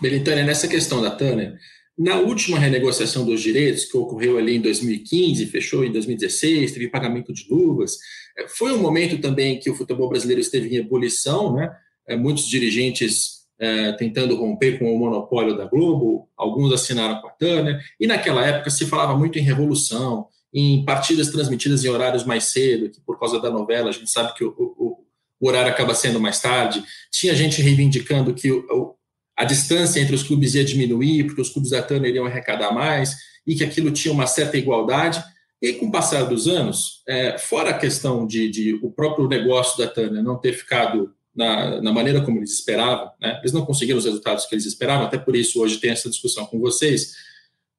[0.00, 1.58] Belitânia, nessa questão da Tânia,
[1.98, 7.32] na última renegociação dos direitos, que ocorreu ali em 2015, fechou em 2016, teve pagamento
[7.32, 7.98] de luvas,
[8.38, 11.70] é, foi um momento também que o futebol brasileiro esteve em ebulição, né?
[12.08, 17.32] É, muitos dirigentes é, tentando romper com o monopólio da Globo, alguns assinaram com a
[17.32, 22.44] Turner, e naquela época se falava muito em revolução, em partidas transmitidas em horários mais
[22.44, 25.04] cedo, que por causa da novela a gente sabe que o, o,
[25.38, 26.82] o horário acaba sendo mais tarde.
[27.12, 28.94] Tinha gente reivindicando que o,
[29.40, 33.16] a distância entre os clubes ia diminuir, porque os clubes da Turner iriam arrecadar mais,
[33.46, 35.24] e que aquilo tinha uma certa igualdade.
[35.62, 39.78] E com o passar dos anos, é, fora a questão de, de, o próprio negócio
[39.78, 43.38] da Turner não ter ficado na, na maneira como eles esperavam, né?
[43.38, 46.44] eles não conseguiram os resultados que eles esperavam, até por isso hoje tem essa discussão
[46.44, 47.14] com vocês.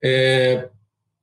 [0.03, 0.67] É,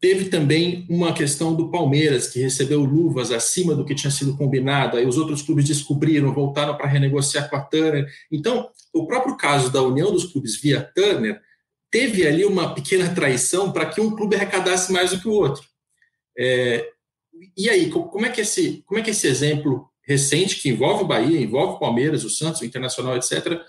[0.00, 4.96] Teve também uma questão do Palmeiras, que recebeu luvas acima do que tinha sido combinado,
[4.96, 8.06] aí os outros clubes descobriram, voltaram para renegociar com a Turner.
[8.30, 11.40] Então, o próprio caso da união dos clubes via Turner
[11.90, 15.64] teve ali uma pequena traição para que um clube arrecadasse mais do que o outro.
[16.38, 16.88] É,
[17.56, 21.06] e aí, como é, que esse, como é que esse exemplo recente, que envolve o
[21.06, 23.60] Bahia, envolve o Palmeiras, o Santos, o Internacional, etc.,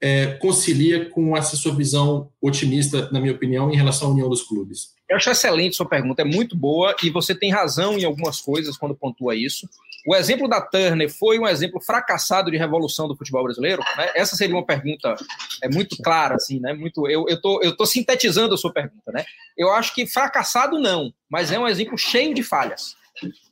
[0.00, 4.42] é, concilia com essa sua visão otimista, na minha opinião, em relação à união dos
[4.42, 4.97] clubes?
[5.08, 8.76] Eu acho excelente sua pergunta, é muito boa e você tem razão em algumas coisas
[8.76, 9.68] quando pontua isso.
[10.06, 13.82] O exemplo da Turner foi um exemplo fracassado de revolução do futebol brasileiro?
[13.96, 14.10] Né?
[14.14, 15.14] Essa seria uma pergunta
[15.62, 16.72] é muito clara, assim, né?
[16.72, 19.24] Muito, eu estou eu tô sintetizando a sua pergunta, né?
[19.56, 22.94] Eu acho que fracassado não, mas é um exemplo cheio de falhas.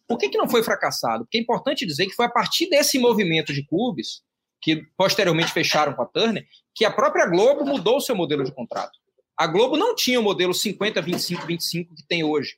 [0.06, 1.24] Por que, que não foi fracassado?
[1.24, 4.22] Porque é importante dizer que foi a partir desse movimento de clubes
[4.60, 8.52] que posteriormente fecharam com a Turner, que a própria Globo mudou o seu modelo de
[8.52, 8.98] contrato.
[9.36, 12.56] A Globo não tinha o modelo 50, 25, 25 que tem hoje,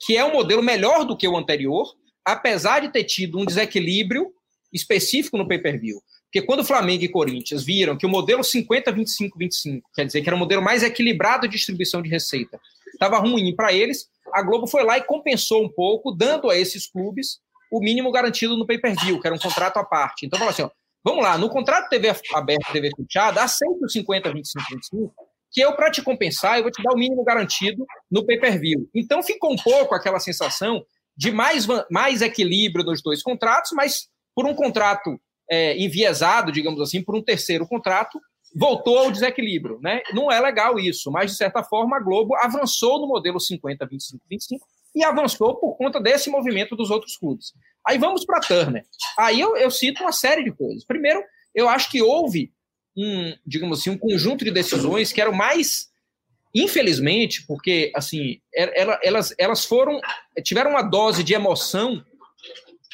[0.00, 1.92] que é um modelo melhor do que o anterior,
[2.24, 4.32] apesar de ter tido um desequilíbrio
[4.72, 6.00] específico no pay-per-view.
[6.24, 10.22] Porque quando o Flamengo e Corinthians viram que o modelo 50, 25, 25, quer dizer
[10.22, 12.60] que era um modelo mais equilibrado de distribuição de receita,
[12.92, 16.86] estava ruim para eles, a Globo foi lá e compensou um pouco, dando a esses
[16.86, 17.40] clubes
[17.72, 20.26] o mínimo garantido no pay-per-view, que era um contrato à parte.
[20.26, 20.70] Então, falou assim: ó,
[21.04, 25.14] Vamos lá, no contrato TV aberto, TV fechada, aceita os 50, 25, 25,
[25.50, 28.88] que eu, para te compensar, eu vou te dar o mínimo garantido no pay-per-view.
[28.94, 30.84] Então ficou um pouco aquela sensação
[31.16, 35.18] de mais, mais equilíbrio dos dois contratos, mas por um contrato
[35.50, 38.20] é, enviesado, digamos assim, por um terceiro contrato,
[38.54, 39.78] voltou ao desequilíbrio.
[39.82, 40.00] Né?
[40.12, 44.24] Não é legal isso, mas de certa forma a Globo avançou no modelo 50, 25,
[44.28, 47.52] 25 e avançou por conta desse movimento dos outros clubes.
[47.86, 48.84] Aí vamos para Turner.
[49.18, 50.84] Aí eu, eu cito uma série de coisas.
[50.84, 51.22] Primeiro,
[51.54, 52.52] eu acho que houve
[52.98, 55.88] um, digamos assim, um conjunto de decisões que eram mais,
[56.52, 60.00] infelizmente, porque assim, elas, elas foram,
[60.42, 62.04] tiveram uma dose de emoção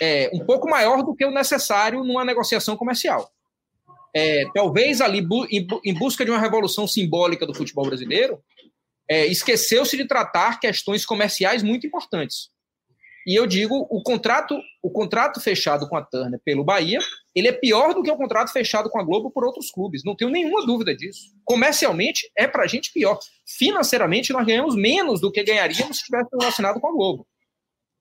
[0.01, 3.31] é, um pouco maior do que o necessário numa negociação comercial.
[4.15, 5.27] É, talvez ali,
[5.85, 8.39] em busca de uma revolução simbólica do futebol brasileiro,
[9.09, 12.51] é, esqueceu-se de tratar questões comerciais muito importantes.
[13.27, 16.99] E eu digo, o contrato, o contrato fechado com a Turner pelo Bahia,
[17.35, 20.05] ele é pior do que o contrato fechado com a Globo por outros clubes.
[20.05, 21.31] Não tenho nenhuma dúvida disso.
[21.45, 23.19] Comercialmente é para a gente pior.
[23.47, 27.27] Financeiramente nós ganhamos menos do que ganharíamos se tivesse relacionado com a Globo.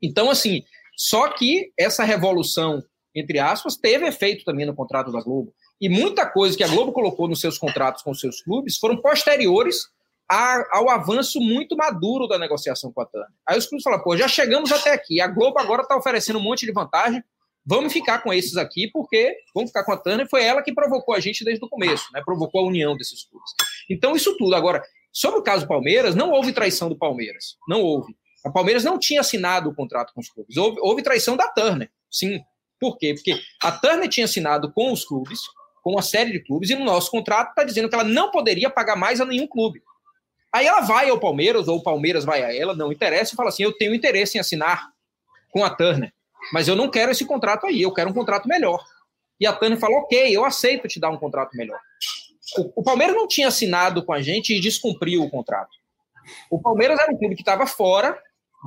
[0.02, 0.64] Então, assim,
[0.98, 2.84] só que essa revolução,
[3.16, 5.54] entre aspas, teve efeito também no contrato da Globo.
[5.80, 8.98] E muita coisa que a Globo colocou nos seus contratos com os seus clubes foram
[8.98, 9.88] posteriores
[10.30, 13.30] ao avanço muito maduro da negociação com a Turner.
[13.48, 16.42] Aí os clubes falam, pô, já chegamos até aqui, a Globo agora está oferecendo um
[16.42, 17.24] monte de vantagem,
[17.66, 21.14] vamos ficar com esses aqui, porque vamos ficar com a Turner, foi ela que provocou
[21.14, 22.22] a gente desde o começo, né?
[22.24, 23.52] provocou a união desses clubes.
[23.90, 24.56] Então, isso tudo.
[24.56, 28.16] Agora, sobre o caso Palmeiras, não houve traição do Palmeiras, não houve.
[28.46, 30.58] O Palmeiras não tinha assinado o contrato com os clubes.
[30.58, 32.42] Houve, houve traição da Turner, sim.
[32.80, 33.14] Por quê?
[33.14, 35.40] Porque a Turner tinha assinado com os clubes,
[35.82, 38.70] com uma série de clubes, e no nosso contrato está dizendo que ela não poderia
[38.70, 39.82] pagar mais a nenhum clube.
[40.54, 43.50] Aí ela vai ao Palmeiras, ou o Palmeiras vai a ela, não interessa, e fala
[43.50, 44.90] assim: eu tenho interesse em assinar
[45.50, 46.14] com a Turner,
[46.52, 48.80] mas eu não quero esse contrato aí, eu quero um contrato melhor.
[49.40, 51.80] E a Turner falou: ok, eu aceito te dar um contrato melhor.
[52.58, 55.72] O, o Palmeiras não tinha assinado com a gente e descumpriu o contrato.
[56.52, 58.18] O Palmeiras era um clube que estava fora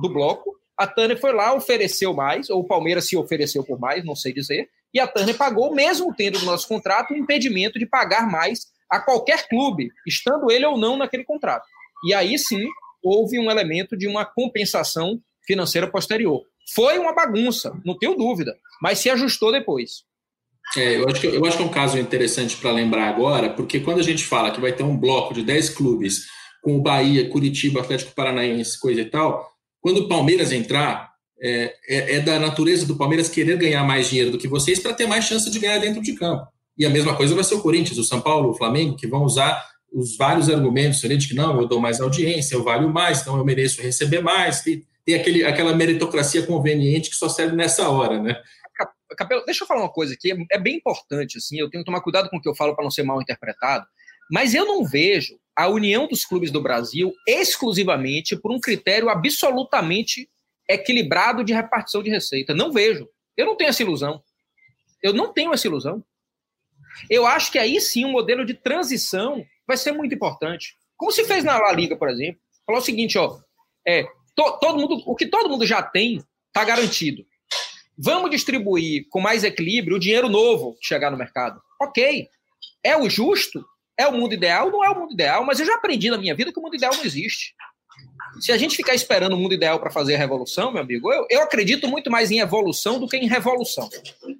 [0.01, 0.55] do bloco.
[0.77, 4.31] A Turner foi lá, ofereceu mais, ou o Palmeiras se ofereceu por mais, não sei
[4.31, 8.67] dizer, e a Turner pagou, mesmo tendo no nosso contrato, um impedimento de pagar mais
[8.89, 11.65] a qualquer clube, estando ele ou não naquele contrato.
[12.05, 12.65] E aí sim
[13.03, 16.43] houve um elemento de uma compensação financeira posterior.
[16.73, 20.03] Foi uma bagunça, não tenho dúvida, mas se ajustou depois.
[20.75, 23.79] É, eu, acho que, eu acho que é um caso interessante para lembrar agora, porque
[23.79, 26.25] quando a gente fala que vai ter um bloco de 10 clubes,
[26.61, 32.15] com o Bahia, Curitiba, Atlético Paranaense, coisa e tal, quando o Palmeiras entrar, é, é,
[32.15, 35.23] é, da natureza do Palmeiras querer ganhar mais dinheiro do que vocês para ter mais
[35.23, 36.45] chance de ganhar dentro de campo.
[36.77, 39.23] E a mesma coisa vai ser o Corinthians, o São Paulo, o Flamengo, que vão
[39.23, 43.21] usar os vários argumentos ali de que não, eu dou mais audiência, eu valho mais,
[43.21, 44.61] então eu mereço receber mais.
[44.61, 48.41] Tem, tem aquele, aquela meritocracia conveniente que só serve nessa hora, né?
[49.17, 52.01] Capelo, deixa eu falar uma coisa que é bem importante, assim, eu tenho que tomar
[52.01, 53.85] cuidado com o que eu falo para não ser mal interpretado,
[54.29, 60.29] mas eu não vejo a união dos clubes do Brasil exclusivamente por um critério absolutamente
[60.69, 62.53] equilibrado de repartição de receita.
[62.53, 63.07] Não vejo.
[63.35, 64.21] Eu não tenho essa ilusão.
[65.01, 66.03] Eu não tenho essa ilusão.
[67.09, 70.75] Eu acho que aí sim um modelo de transição vai ser muito importante.
[70.95, 72.39] Como se fez na La Liga, por exemplo.
[72.65, 73.37] Falar o seguinte, ó,
[73.87, 74.03] é,
[74.35, 77.23] to, todo mundo, o que todo mundo já tem está garantido.
[77.97, 81.61] Vamos distribuir com mais equilíbrio o dinheiro novo que chegar no mercado.
[81.81, 82.27] Ok.
[82.83, 83.65] É o justo?
[83.97, 84.71] É o mundo ideal?
[84.71, 86.75] Não é o mundo ideal, mas eu já aprendi na minha vida que o mundo
[86.75, 87.55] ideal não existe.
[88.39, 91.25] Se a gente ficar esperando o mundo ideal para fazer a revolução, meu amigo, eu,
[91.29, 93.89] eu acredito muito mais em evolução do que em revolução.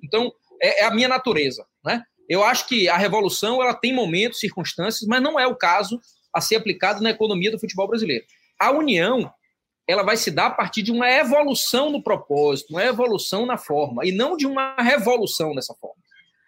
[0.04, 1.66] Então, é, é a minha natureza.
[1.84, 2.04] Né?
[2.28, 6.00] Eu acho que a revolução ela tem momentos, circunstâncias, mas não é o caso
[6.34, 8.26] a ser aplicado na economia do futebol brasileiro.
[8.60, 9.32] A união
[9.88, 14.06] ela vai se dar a partir de uma evolução no propósito, uma evolução na forma,
[14.06, 15.96] e não de uma revolução dessa forma.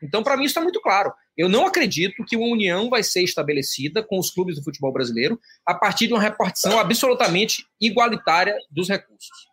[0.04, 1.14] Então, para mim, isso está muito claro.
[1.38, 5.40] Eu não acredito que uma união vai ser estabelecida com os clubes do futebol brasileiro
[5.66, 9.49] a partir de uma repartição absolutamente igualitária dos recursos.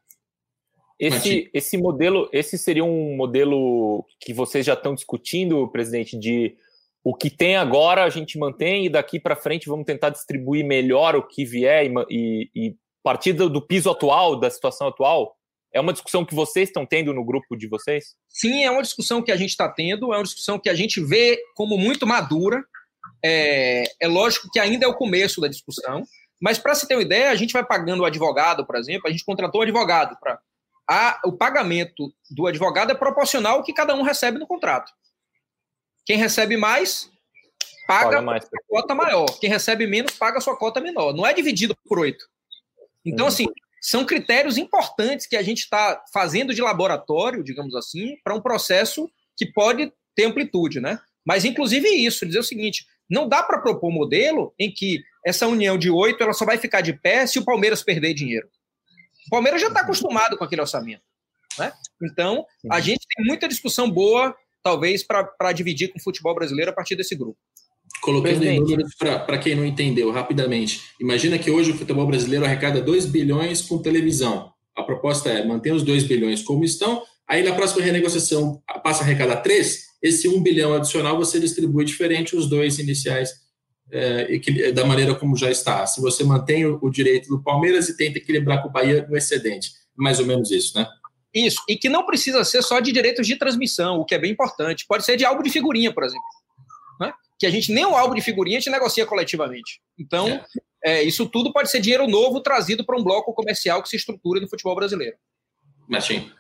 [0.99, 6.57] Esse, esse modelo, esse seria um modelo que vocês já estão discutindo, presidente, de
[7.05, 11.15] o que tem agora a gente mantém e daqui para frente vamos tentar distribuir melhor
[11.15, 15.37] o que vier e, e, e partir do, do piso atual, da situação atual?
[15.73, 18.17] É uma discussão que vocês estão tendo no grupo de vocês?
[18.29, 21.01] Sim, é uma discussão que a gente está tendo, é uma discussão que a gente
[21.01, 22.65] vê como muito madura.
[23.25, 26.03] É, é lógico que ainda é o começo da discussão,
[26.41, 29.11] mas para se ter uma ideia, a gente vai pagando o advogado, por exemplo, a
[29.11, 30.41] gente contratou um advogado para.
[31.25, 34.93] O pagamento do advogado é proporcional ao que cada um recebe no contrato.
[36.05, 37.11] Quem recebe mais,
[37.89, 38.45] paga, paga mais.
[38.45, 39.27] a cota maior.
[39.41, 41.13] Quem recebe menos, paga a sua cota menor.
[41.13, 42.25] Não é dividido por oito.
[43.05, 43.29] Então, uhum.
[43.29, 43.47] assim,
[43.81, 49.11] são critérios importantes que a gente está fazendo de laboratório, digamos assim, para um processo
[49.37, 51.01] que pode ter amplitude, né?
[51.25, 55.47] Mas, inclusive, isso, dizer o seguinte: não dá para propor um modelo em que essa
[55.47, 58.49] união de oito ela só vai ficar de pé se o Palmeiras perder dinheiro.
[59.27, 61.03] O Palmeiras já está acostumado com aquele orçamento.
[61.59, 61.73] Né?
[62.03, 66.75] Então, a gente tem muita discussão boa, talvez, para dividir com o futebol brasileiro a
[66.75, 67.39] partir desse grupo.
[68.03, 70.83] Colocando em números para quem não entendeu, rapidamente.
[71.01, 74.53] Imagina que hoje o futebol brasileiro arrecada 2 bilhões com televisão.
[74.77, 79.07] A proposta é manter os 2 bilhões como estão, aí na próxima renegociação passa a
[79.07, 83.46] arrecadar 3, esse 1 bilhão adicional você distribui diferente os dois iniciais
[83.91, 85.87] é, da maneira como já está.
[85.87, 89.17] Se você mantém o, o direito do Palmeiras e tenta equilibrar com o Bahia no
[89.17, 89.71] excedente.
[89.97, 90.87] Mais ou menos isso, né?
[91.35, 94.33] Isso, e que não precisa ser só de direitos de transmissão, o que é bem
[94.33, 94.87] importante.
[94.89, 96.25] Pode ser de álbum de figurinha, por exemplo
[97.39, 99.81] que a gente nem o álbum de figurinha a gente negocia coletivamente.
[99.99, 100.45] Então, é.
[100.85, 104.41] É, isso tudo pode ser dinheiro novo trazido para um bloco comercial que se estrutura
[104.41, 105.17] no futebol brasileiro.
[105.89, 106.31] Martim.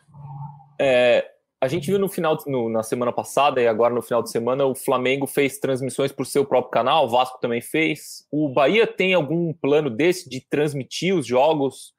[0.80, 1.28] É,
[1.60, 4.66] a gente viu no final no, na semana passada e agora no final de semana
[4.66, 8.26] o Flamengo fez transmissões o seu próprio canal, o Vasco também fez.
[8.30, 11.94] O Bahia tem algum plano desse de transmitir os jogos,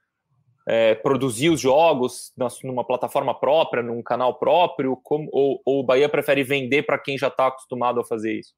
[0.68, 2.32] é, produzir os jogos
[2.64, 4.95] numa plataforma própria, num canal próprio?
[5.03, 8.53] Como, ou, ou o Bahia prefere vender para quem já está acostumado a fazer isso?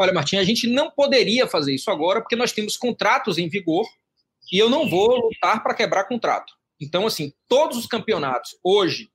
[0.00, 3.84] olha, Martim, a gente não poderia fazer isso agora porque nós temos contratos em vigor
[4.50, 6.54] e eu não vou lutar para quebrar contrato.
[6.80, 9.10] Então, assim, todos os campeonatos hoje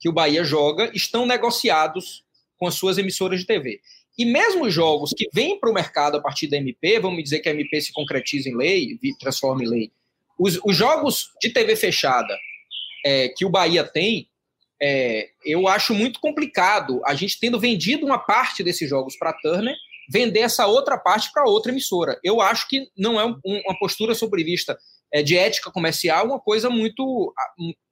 [0.00, 2.24] que o Bahia joga estão negociados
[2.56, 3.80] com as suas emissoras de TV.
[4.18, 7.40] E mesmo os jogos que vêm para o mercado a partir da MP, vamos dizer
[7.40, 9.92] que a MP se concretiza em lei, transforma em lei,
[10.38, 12.36] os, os jogos de TV fechada
[13.04, 14.28] é, que o Bahia tem,
[14.82, 19.34] é, eu acho muito complicado a gente tendo vendido uma parte desses jogos para a
[19.34, 19.74] Turner,
[20.08, 22.18] vender essa outra parte para outra emissora.
[22.24, 24.78] Eu acho que não é um, uma postura sobre vista
[25.12, 27.34] é, de ética comercial uma coisa muito,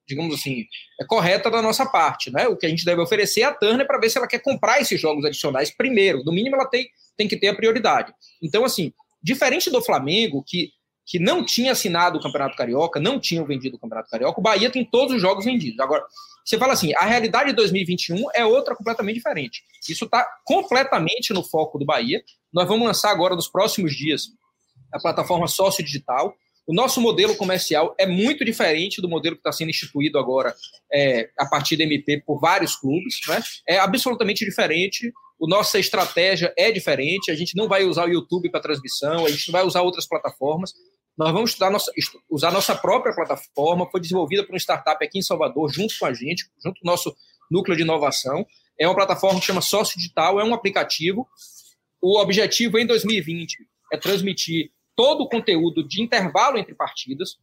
[0.09, 0.65] digamos assim,
[1.01, 2.33] é correta da nossa parte.
[2.33, 2.49] Né?
[2.49, 4.81] O que a gente deve oferecer é a Turner para ver se ela quer comprar
[4.81, 6.25] esses jogos adicionais primeiro.
[6.25, 8.13] No mínimo, ela tem, tem que ter a prioridade.
[8.43, 8.93] Então, assim,
[9.23, 10.71] diferente do Flamengo, que
[11.09, 14.69] que não tinha assinado o Campeonato Carioca, não tinham vendido o Campeonato Carioca, o Bahia
[14.71, 15.81] tem todos os jogos vendidos.
[15.81, 16.05] Agora,
[16.45, 19.63] você fala assim, a realidade de 2021 é outra completamente diferente.
[19.89, 22.23] Isso está completamente no foco do Bahia.
[22.53, 24.29] Nós vamos lançar agora, nos próximos dias,
[24.93, 26.35] a plataforma sócio digital.
[26.69, 30.55] O nosso modelo comercial é muito diferente do modelo que está sendo instituído agora
[30.93, 33.21] é, a partir da MP por vários clubes.
[33.27, 33.41] Né?
[33.67, 35.11] É absolutamente diferente.
[35.41, 37.31] O nossa estratégia é diferente.
[37.31, 40.07] A gente não vai usar o YouTube para transmissão, a gente não vai usar outras
[40.07, 40.75] plataformas.
[41.17, 41.91] Nós vamos nossa,
[42.31, 46.13] usar nossa própria plataforma, foi desenvolvida por uma startup aqui em Salvador, junto com a
[46.13, 47.17] gente, junto com o nosso
[47.51, 48.45] núcleo de inovação.
[48.79, 51.27] É uma plataforma que chama Sócio Digital, é um aplicativo.
[51.99, 53.57] O objetivo em 2020
[53.91, 57.37] é transmitir todo o conteúdo de intervalo entre partidas,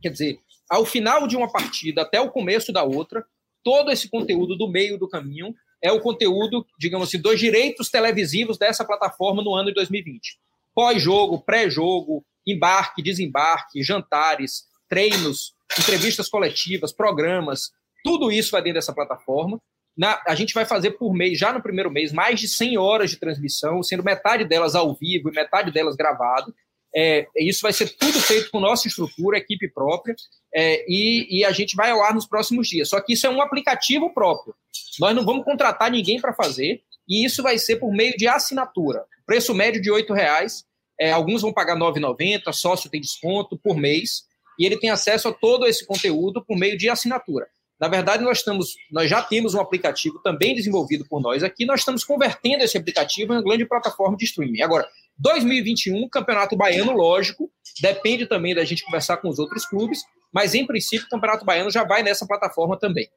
[0.00, 0.38] quer dizer,
[0.70, 3.26] ao final de uma partida até o começo da outra,
[3.64, 8.56] todo esse conteúdo do meio do caminho é o conteúdo, digamos assim, dos direitos televisivos
[8.56, 10.38] dessa plataforma no ano de 2020.
[10.72, 17.72] Pós-jogo, pré-jogo, embarque, desembarque, jantares, treinos, entrevistas coletivas, programas,
[18.04, 19.60] tudo isso vai dentro dessa plataforma.
[19.98, 23.10] Na, a gente vai fazer por mês, já no primeiro mês, mais de 100 horas
[23.10, 26.54] de transmissão, sendo metade delas ao vivo e metade delas gravado.
[26.96, 30.14] É, isso vai ser tudo feito com nossa estrutura, equipe própria,
[30.54, 32.88] é, e, e, a gente vai ao ar nos próximos dias.
[32.88, 34.54] Só que isso é um aplicativo próprio.
[35.00, 39.04] Nós não vamos contratar ninguém para fazer, e isso vai ser por meio de assinatura.
[39.26, 40.64] Preço médio de R$ reais
[40.98, 44.24] é, alguns vão pagar R$ 9,90, sócio tem desconto por mês,
[44.58, 47.46] e ele tem acesso a todo esse conteúdo por meio de assinatura.
[47.80, 51.80] Na verdade, nós, estamos, nós já temos um aplicativo também desenvolvido por nós aqui, nós
[51.80, 54.62] estamos convertendo esse aplicativo em uma grande plataforma de streaming.
[54.62, 54.88] Agora,
[55.18, 57.50] 2021, Campeonato Baiano, lógico,
[57.80, 60.00] depende também da gente conversar com os outros clubes,
[60.32, 63.08] mas em princípio o Campeonato Baiano já vai nessa plataforma também.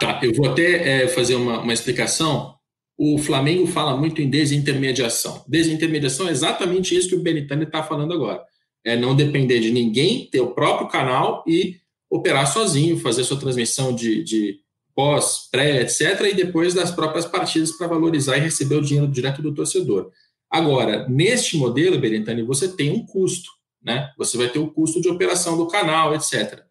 [0.00, 2.56] Tá, eu vou até é, fazer uma, uma explicação
[3.04, 5.44] o Flamengo fala muito em desintermediação.
[5.48, 8.44] Desintermediação é exatamente isso que o Benitani está falando agora.
[8.84, 11.76] É não depender de ninguém, ter o próprio canal e
[12.08, 14.60] operar sozinho, fazer sua transmissão de, de
[14.94, 19.40] pós, pré, etc., e depois das próprias partidas para valorizar e receber o dinheiro direto
[19.40, 20.12] do torcedor.
[20.52, 23.50] Agora, neste modelo, Berentani, você tem um custo,
[23.82, 24.12] né?
[24.18, 26.62] Você vai ter o custo de operação do canal, etc.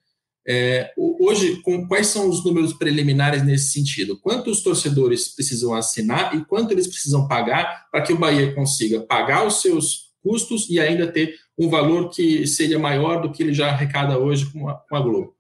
[0.48, 4.20] É, hoje, com, quais são os números preliminares nesse sentido?
[4.20, 9.48] Quantos torcedores precisam assinar e quanto eles precisam pagar para que o Bahia consiga pagar
[9.48, 13.70] os seus custos e ainda ter um valor que seja maior do que ele já
[13.70, 15.36] arrecada hoje com a, com a Globo?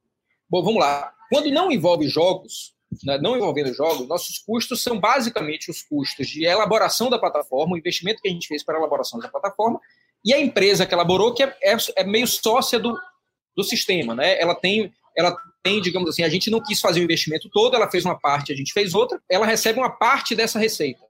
[0.49, 1.13] Bom, vamos lá.
[1.29, 2.73] Quando não envolve jogos,
[3.21, 8.21] não envolvendo jogos, nossos custos são basicamente os custos de elaboração da plataforma, o investimento
[8.21, 9.79] que a gente fez para a elaboração da plataforma,
[10.23, 12.97] e a empresa que elaborou, que é, é, é meio sócia do,
[13.55, 14.39] do sistema, né?
[14.39, 17.89] Ela tem, ela tem, digamos assim, a gente não quis fazer o investimento todo, ela
[17.89, 21.01] fez uma parte, a gente fez outra, ela recebe uma parte dessa receita.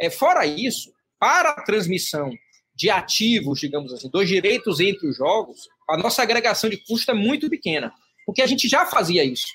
[0.00, 2.30] É, fora isso, para a transmissão
[2.74, 7.14] de ativos, digamos assim, dos direitos entre os jogos, a nossa agregação de custo é
[7.14, 7.92] muito pequena,
[8.24, 9.46] porque a gente já fazia isso.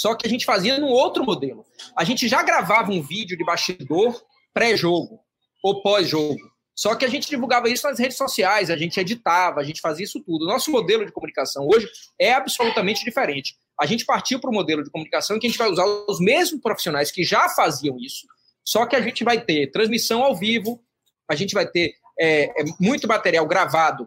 [0.00, 1.62] Só que a gente fazia num outro modelo.
[1.94, 4.18] A gente já gravava um vídeo de bastidor
[4.50, 5.20] pré-jogo
[5.62, 6.40] ou pós-jogo.
[6.74, 10.06] Só que a gente divulgava isso nas redes sociais, a gente editava, a gente fazia
[10.06, 10.46] isso tudo.
[10.46, 11.86] Nosso modelo de comunicação hoje
[12.18, 13.56] é absolutamente diferente.
[13.78, 16.62] A gente partiu para o modelo de comunicação que a gente vai usar os mesmos
[16.62, 18.26] profissionais que já faziam isso,
[18.64, 20.82] só que a gente vai ter transmissão ao vivo,
[21.28, 24.06] a gente vai ter é, é, muito material gravado,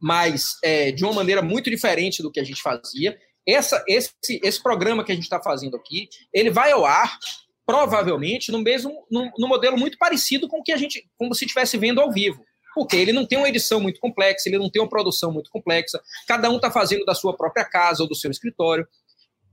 [0.00, 3.16] mas é, de uma maneira muito diferente do que a gente fazia.
[3.46, 4.12] Essa, esse,
[4.42, 7.18] esse programa que a gente está fazendo aqui, ele vai ao ar
[7.66, 11.44] provavelmente no mesmo no, no, modelo muito parecido com o que a gente como se
[11.44, 12.44] estivesse vendo ao vivo.
[12.74, 16.00] Porque ele não tem uma edição muito complexa ele não tem uma produção muito complexa
[16.26, 18.86] cada um está fazendo da sua própria casa ou do seu escritório.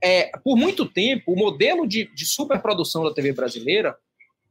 [0.02, 3.96] É, por muito tempo o modelo de, de superprodução da TV brasileira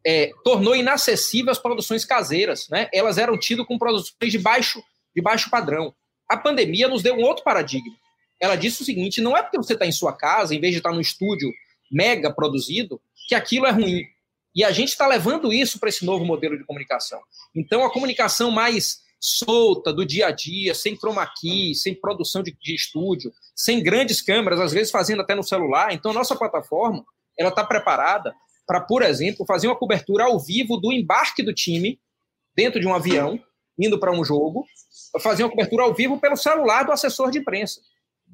[0.07, 2.89] é, tornou inacessível as produções caseiras né?
[2.93, 4.82] Elas eram tidas com produções de baixo
[5.14, 5.93] de baixo padrão.
[6.30, 7.97] A pandemia nos deu um outro paradigma
[8.41, 10.78] ela disse o seguinte não é porque você está em sua casa em vez de
[10.78, 11.53] estar no estúdio
[11.91, 14.05] mega produzido que aquilo é ruim.
[14.55, 17.20] E a gente está levando isso para esse novo modelo de comunicação.
[17.55, 22.57] Então, a comunicação mais solta, do dia a dia, sem chroma key, sem produção de,
[22.61, 25.93] de estúdio, sem grandes câmeras, às vezes fazendo até no celular.
[25.93, 27.05] Então, a nossa plataforma
[27.39, 28.34] ela está preparada
[28.66, 32.01] para, por exemplo, fazer uma cobertura ao vivo do embarque do time
[32.55, 33.41] dentro de um avião,
[33.78, 34.66] indo para um jogo,
[35.20, 37.80] fazer uma cobertura ao vivo pelo celular do assessor de imprensa.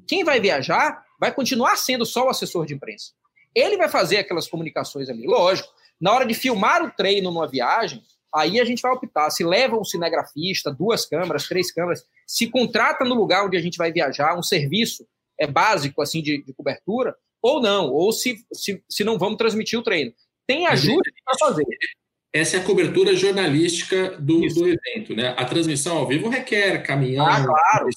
[0.07, 3.11] Quem vai viajar vai continuar sendo só o assessor de imprensa.
[3.53, 5.25] Ele vai fazer aquelas comunicações ali.
[5.25, 8.03] Lógico, na hora de filmar o treino numa viagem,
[8.33, 13.05] aí a gente vai optar se leva um cinegrafista, duas câmeras, três câmeras, se contrata
[13.05, 15.07] no lugar onde a gente vai viajar um serviço
[15.39, 19.77] é básico assim de, de cobertura ou não, ou se, se, se não vamos transmitir
[19.77, 20.11] o treino.
[20.47, 21.65] Tem ajuda para fazer.
[22.33, 25.33] Essa é a cobertura jornalística do, do evento, né?
[25.37, 27.89] A transmissão ao vivo requer caminhão, ah, claro.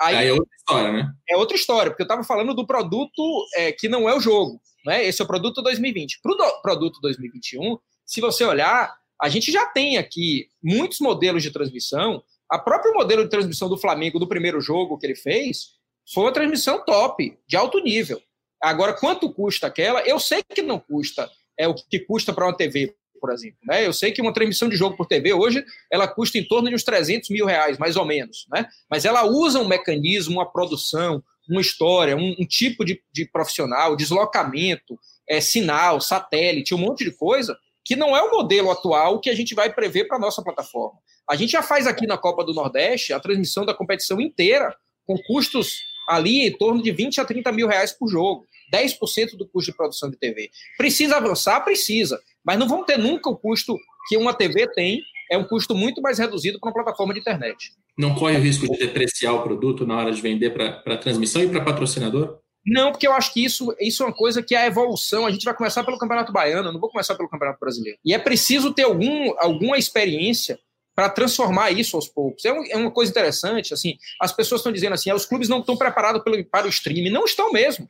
[0.00, 1.12] Aí, aí, é outra história, né?
[1.28, 4.60] É outra história, porque eu estava falando do produto é, que não é o jogo,
[4.84, 5.04] né?
[5.04, 6.20] Esse é o produto 2020.
[6.22, 11.42] Para o do, produto 2021, se você olhar, a gente já tem aqui muitos modelos
[11.42, 12.22] de transmissão.
[12.50, 15.78] A próprio modelo de transmissão do Flamengo do primeiro jogo que ele fez
[16.12, 18.20] foi uma transmissão top, de alto nível.
[18.62, 20.00] Agora, quanto custa aquela?
[20.02, 21.30] Eu sei que não custa
[21.60, 23.58] é o que custa para uma TV, por exemplo.
[23.64, 23.86] Né?
[23.86, 26.74] Eu sei que uma transmissão de jogo por TV hoje ela custa em torno de
[26.74, 28.46] uns 300 mil reais, mais ou menos.
[28.52, 28.66] Né?
[28.90, 33.96] Mas ela usa um mecanismo, uma produção, uma história, um, um tipo de, de, profissional,
[33.96, 34.98] deslocamento,
[35.28, 39.34] é, sinal, satélite, um monte de coisa que não é o modelo atual que a
[39.34, 40.98] gente vai prever para a nossa plataforma.
[41.28, 44.74] A gente já faz aqui na Copa do Nordeste a transmissão da competição inteira,
[45.06, 49.48] com custos ali em torno de 20 a 30 mil reais por jogo, 10% do
[49.48, 50.50] custo de produção de TV.
[50.76, 51.60] Precisa avançar?
[51.64, 53.76] Precisa, mas não vamos ter nunca o custo
[54.08, 57.70] que uma TV tem, é um custo muito mais reduzido para uma plataforma de internet.
[57.96, 61.48] Não corre o risco de depreciar o produto na hora de vender para transmissão e
[61.48, 62.38] para patrocinador?
[62.64, 65.26] Não, porque eu acho que isso, isso é uma coisa que é a evolução.
[65.26, 67.98] A gente vai começar pelo Campeonato Baiano, não vou começar pelo Campeonato Brasileiro.
[68.04, 70.58] E é preciso ter algum, alguma experiência
[70.94, 72.44] para transformar isso aos poucos.
[72.44, 75.48] É, um, é, uma coisa interessante, assim, as pessoas estão dizendo assim, ah, os clubes
[75.48, 77.10] não estão preparados pelo, para o streaming.
[77.10, 77.88] Não estão mesmo.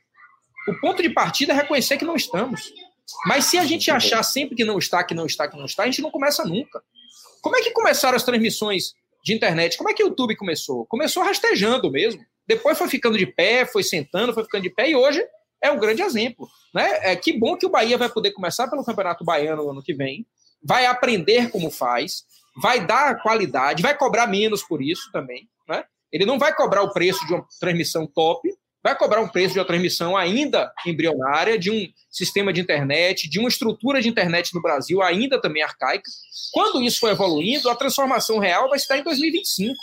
[0.69, 2.73] O ponto de partida é reconhecer que não estamos.
[3.27, 5.83] Mas se a gente achar sempre que não está, que não está, que não está,
[5.83, 6.83] a gente não começa nunca.
[7.43, 8.93] Como é que começaram as transmissões
[9.25, 9.77] de internet?
[9.77, 10.87] Como é que o YouTube começou?
[10.87, 12.23] Começou rastejando mesmo.
[12.47, 15.23] Depois foi ficando de pé, foi sentando, foi ficando de pé, e hoje
[15.63, 16.49] é um grande exemplo.
[16.75, 17.13] Né?
[17.13, 19.95] É, que bom que o Bahia vai poder começar pelo Campeonato Baiano no ano que
[19.95, 20.27] vem,
[20.63, 22.25] vai aprender como faz,
[22.61, 25.49] vai dar qualidade, vai cobrar menos por isso também.
[25.69, 25.85] Né?
[26.13, 28.49] Ele não vai cobrar o preço de uma transmissão top,
[28.83, 33.39] vai cobrar um preço de uma transmissão ainda embrionária, de um sistema de internet, de
[33.39, 36.11] uma estrutura de internet no Brasil ainda também arcaica.
[36.53, 39.77] Quando isso for evoluindo, a transformação real vai estar em 2025,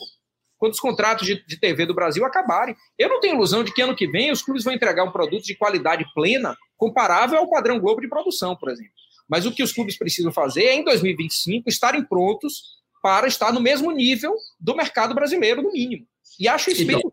[0.57, 2.75] quando os contratos de, de TV do Brasil acabarem.
[2.97, 5.43] Eu não tenho ilusão de que ano que vem os clubes vão entregar um produto
[5.43, 8.93] de qualidade plena, comparável ao padrão Globo de produção, por exemplo.
[9.29, 13.61] Mas o que os clubes precisam fazer é, em 2025, estarem prontos para estar no
[13.61, 16.07] mesmo nível do mercado brasileiro, no mínimo.
[16.39, 17.11] E acho isso então, bem...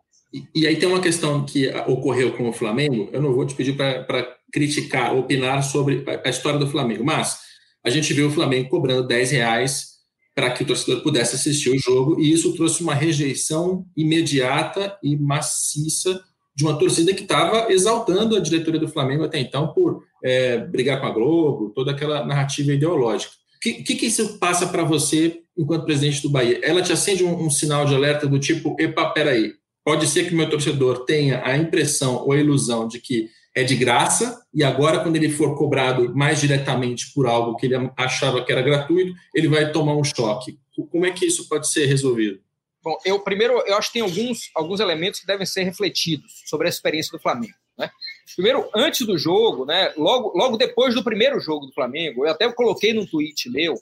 [0.55, 3.77] E aí tem uma questão que ocorreu com o Flamengo, eu não vou te pedir
[3.77, 7.39] para criticar, opinar sobre a história do Flamengo, mas
[7.85, 9.95] a gente viu o Flamengo cobrando 10 reais
[10.35, 15.17] para que o torcedor pudesse assistir o jogo, e isso trouxe uma rejeição imediata e
[15.17, 16.21] maciça
[16.57, 21.01] de uma torcida que estava exaltando a diretoria do Flamengo até então por é, brigar
[21.01, 23.33] com a Globo, toda aquela narrativa ideológica.
[23.57, 26.61] O que, que, que, isso passa para você enquanto presidente do Bahia?
[26.63, 29.53] Ela te acende um, um, sinal de alerta do tipo, epa, peraí,
[29.85, 33.63] pode ser que o meu torcedor tenha a impressão ou a ilusão de que é
[33.63, 38.45] de graça, e agora, quando ele for cobrado mais diretamente por algo que ele achava
[38.45, 40.59] que era gratuito, ele vai tomar um choque.
[40.91, 42.41] Como é que isso pode ser resolvido?
[42.83, 46.67] Bom, eu primeiro eu acho que tem alguns, alguns elementos que devem ser refletidos sobre
[46.67, 47.55] a experiência do Flamengo.
[47.79, 47.89] Né?
[48.35, 52.51] Primeiro, antes do jogo, né, logo, logo depois do primeiro jogo do Flamengo, eu até
[52.53, 53.81] coloquei num tweet meu,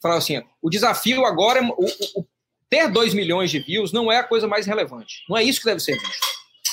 [0.00, 2.26] falava assim: o desafio agora, é, o, o,
[2.68, 5.24] ter 2 milhões de views não é a coisa mais relevante.
[5.28, 6.26] Não é isso que deve ser visto.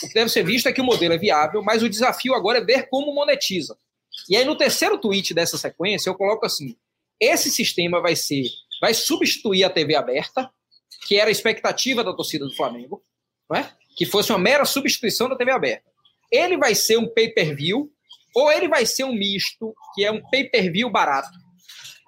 [0.03, 2.59] O que deve ser visto é que o modelo é viável, mas o desafio agora
[2.59, 3.77] é ver como monetiza.
[4.29, 6.75] E aí, no terceiro tweet dessa sequência, eu coloco assim:
[7.19, 8.45] esse sistema vai ser,
[8.81, 10.51] vai substituir a TV aberta,
[11.07, 13.03] que era a expectativa da torcida do Flamengo,
[13.53, 13.65] é?
[13.95, 15.89] que fosse uma mera substituição da TV aberta.
[16.31, 17.91] Ele vai ser um pay-per-view
[18.35, 21.29] ou ele vai ser um misto, que é um pay-per-view barato.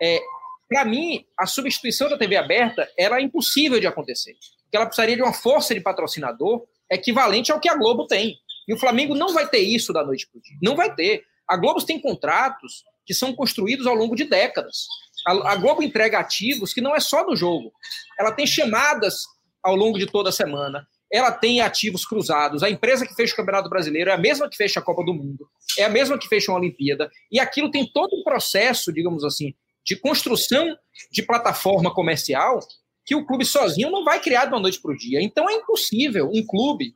[0.02, 0.20] É,
[0.68, 5.22] Para mim, a substituição da TV aberta era impossível de acontecer, porque ela precisaria de
[5.22, 8.38] uma força de patrocinador equivalente ao que a Globo tem.
[8.68, 10.58] E o Flamengo não vai ter isso da noite para o dia.
[10.62, 11.24] Não vai ter.
[11.48, 14.88] A Globo tem contratos que são construídos ao longo de décadas.
[15.26, 17.72] A, Globo entrega ativos que não é só do jogo.
[18.20, 19.26] Ela tem chamadas
[19.64, 20.88] ao longo de toda a semana.
[21.12, 22.64] Ela tem ativos cruzados.
[22.64, 25.14] A empresa que fecha o Campeonato Brasileiro é a mesma que fecha a Copa do
[25.14, 25.48] Mundo,
[25.78, 27.12] é a mesma que fecha uma Olimpíada.
[27.32, 29.54] E aquilo tem todo um processo, digamos assim,
[29.86, 30.76] de construção
[31.12, 32.60] de plataforma comercial
[33.06, 35.22] que o clube sozinho não vai criar de uma noite para o dia.
[35.22, 36.92] Então é impossível um clube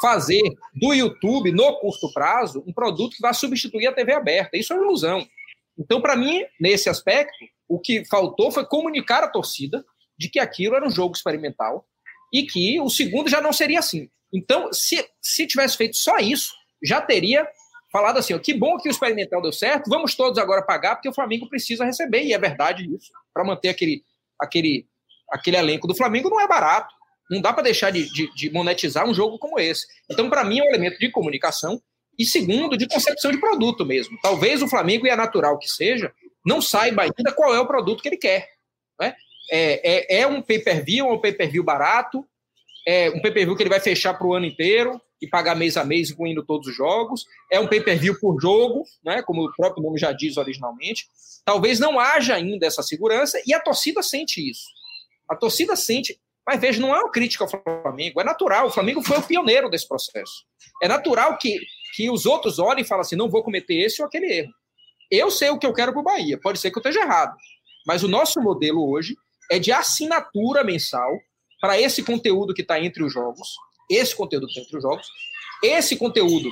[0.00, 0.40] fazer
[0.74, 4.56] do YouTube, no curto prazo, um produto que vai substituir a TV aberta.
[4.56, 5.26] Isso é uma ilusão.
[5.78, 7.36] Então, para mim, nesse aspecto,
[7.68, 9.84] o que faltou foi comunicar à torcida
[10.18, 11.86] de que aquilo era um jogo experimental
[12.32, 14.08] e que o segundo já não seria assim.
[14.32, 17.46] Então, se, se tivesse feito só isso, já teria
[17.90, 21.08] falado assim: ó, que bom que o experimental deu certo, vamos todos agora pagar, porque
[21.08, 24.04] o Flamengo precisa receber, e é verdade isso, para manter aquele,
[24.40, 24.86] aquele,
[25.30, 26.94] aquele elenco do Flamengo não é barato.
[27.30, 29.86] Não dá para deixar de, de, de, monetizar um jogo como esse.
[30.10, 31.80] Então, para mim, é um elemento de comunicação
[32.18, 34.18] e, segundo, de concepção de produto mesmo.
[34.20, 36.12] Talvez o Flamengo, e é natural que seja,
[36.44, 38.48] não saiba ainda qual é o produto que ele quer.
[39.00, 39.14] Né?
[39.48, 42.26] É, é, é um pay-per-view, é um pay-per-view barato,
[42.84, 45.84] é um pay-per-view que ele vai fechar para o ano inteiro e pagar mês a
[45.84, 47.26] mês, incluindo todos os jogos.
[47.50, 51.06] É um pay-per-view por jogo, né, como o próprio nome já diz originalmente.
[51.44, 54.64] Talvez não haja ainda essa segurança e a torcida sente isso.
[55.28, 58.66] A torcida sente, mas veja, não é uma crítica ao Flamengo, é natural.
[58.66, 60.44] O Flamengo foi o pioneiro desse processo.
[60.82, 61.60] É natural que,
[61.94, 64.52] que os outros olhem e falem assim: não vou cometer esse ou aquele erro.
[65.10, 67.36] Eu sei o que eu quero para o Bahia, pode ser que eu esteja errado.
[67.86, 69.16] Mas o nosso modelo hoje
[69.50, 71.10] é de assinatura mensal
[71.60, 73.48] para esse conteúdo que está entre os jogos,
[73.90, 75.06] esse conteúdo que está entre os jogos,
[75.62, 76.50] esse conteúdo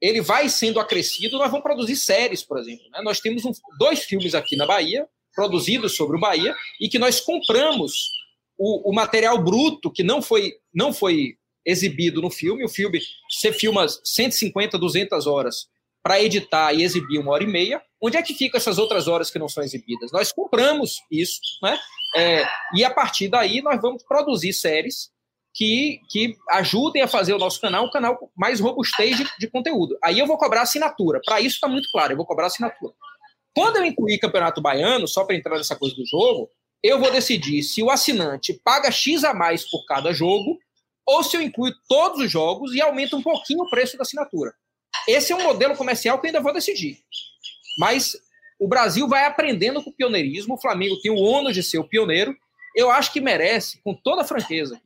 [0.00, 2.84] ele vai sendo acrescido, nós vamos produzir séries, por exemplo.
[2.90, 3.00] Né?
[3.02, 7.20] Nós temos um, dois filmes aqui na Bahia, produzidos sobre o Bahia, e que nós
[7.20, 8.10] compramos
[8.58, 12.64] o, o, material bruto que não foi, não foi exibido no filme.
[12.64, 12.98] O filme,
[13.30, 15.68] você filma 150, 200 horas
[16.02, 17.82] para editar e exibir uma hora e meia.
[18.00, 20.10] Onde é que ficam essas outras horas que não são exibidas?
[20.12, 21.78] Nós compramos isso, né?
[22.16, 25.10] É, e a partir daí nós vamos produzir séries
[25.54, 29.98] que, que ajudem a fazer o nosso canal um canal mais robustez de, de conteúdo.
[30.02, 31.20] Aí eu vou cobrar assinatura.
[31.24, 32.94] Para isso está muito claro, eu vou cobrar assinatura.
[33.54, 36.48] Quando eu incluir Campeonato Baiano, só para entrar nessa coisa do jogo,
[36.82, 40.58] eu vou decidir se o assinante paga X a mais por cada jogo
[41.06, 44.54] ou se eu incluo todos os jogos e aumento um pouquinho o preço da assinatura.
[45.08, 46.98] Esse é um modelo comercial que eu ainda vou decidir.
[47.78, 48.16] Mas
[48.58, 51.88] o Brasil vai aprendendo com o pioneirismo, o Flamengo tem o ônus de ser o
[51.88, 52.36] pioneiro.
[52.76, 54.80] Eu acho que merece, com toda franqueza,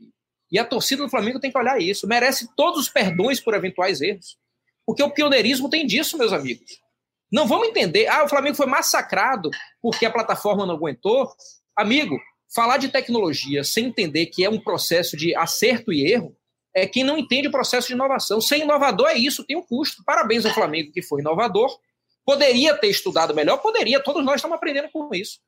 [0.55, 4.01] e a torcida do Flamengo tem que olhar isso, merece todos os perdões por eventuais
[4.01, 4.39] erros.
[4.87, 6.79] Porque o pioneirismo tem disso, meus amigos.
[7.33, 9.51] Não vamos entender, ah, o Flamengo foi massacrado
[9.83, 11.29] porque a plataforma não aguentou.
[11.77, 12.17] Amigo,
[12.55, 16.37] falar de tecnologia sem entender que é um processo de acerto e erro
[16.73, 18.41] é quem não entende o processo de inovação.
[18.41, 20.05] Ser inovador é isso, tem um custo.
[20.05, 21.77] Parabéns ao Flamengo que foi inovador.
[22.25, 23.57] Poderia ter estudado melhor?
[23.57, 25.41] Poderia, todos nós estamos aprendendo com isso.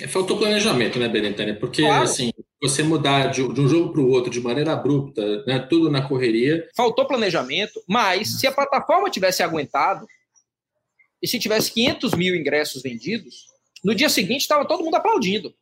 [0.00, 1.54] É, faltou planejamento, né, Benetânia?
[1.54, 2.04] Porque, claro.
[2.04, 5.90] assim, você mudar de, de um jogo para o outro de maneira abrupta, né, tudo
[5.90, 6.68] na correria.
[6.76, 10.06] Faltou planejamento, mas se a plataforma tivesse aguentado,
[11.22, 13.46] e se tivesse 500 mil ingressos vendidos,
[13.84, 15.54] no dia seguinte estava todo mundo aplaudindo.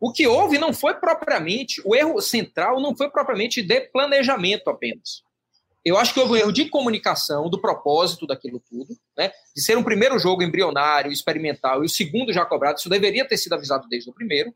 [0.00, 5.22] O que houve não foi propriamente, o erro central não foi propriamente de planejamento apenas.
[5.84, 9.32] Eu acho que houve um erro de comunicação, do propósito daquilo tudo, né?
[9.54, 13.38] de ser um primeiro jogo embrionário, experimental, e o segundo já cobrado, isso deveria ter
[13.38, 14.54] sido avisado desde o primeiro.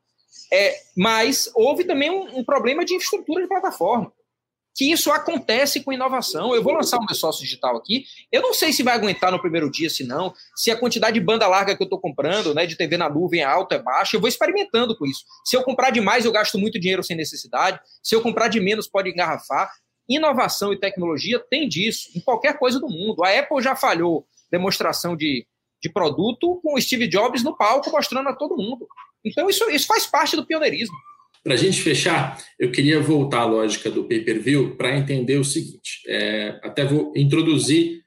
[0.53, 4.13] É, mas houve também um, um problema de infraestrutura de plataforma
[4.75, 6.55] que isso acontece com inovação.
[6.55, 8.05] Eu vou lançar o meu sócio digital aqui.
[8.31, 11.25] Eu não sei se vai aguentar no primeiro dia, se não, se a quantidade de
[11.25, 14.17] banda larga que eu estou comprando, né, de TV na nuvem é alta, é baixa,
[14.17, 15.25] eu vou experimentando com isso.
[15.45, 17.81] Se eu comprar demais, eu gasto muito dinheiro sem necessidade.
[18.03, 19.71] Se eu comprar de menos, pode engarrafar.
[20.09, 23.25] Inovação e tecnologia tem disso em qualquer coisa do mundo.
[23.25, 25.47] A Apple já falhou demonstração de,
[25.83, 28.87] de produto com o Steve Jobs no palco mostrando a todo mundo.
[29.25, 30.95] Então, isso, isso faz parte do pioneirismo.
[31.43, 36.01] Para a gente fechar, eu queria voltar à lógica do pay-per-view para entender o seguinte.
[36.07, 38.03] É, até vou introduzir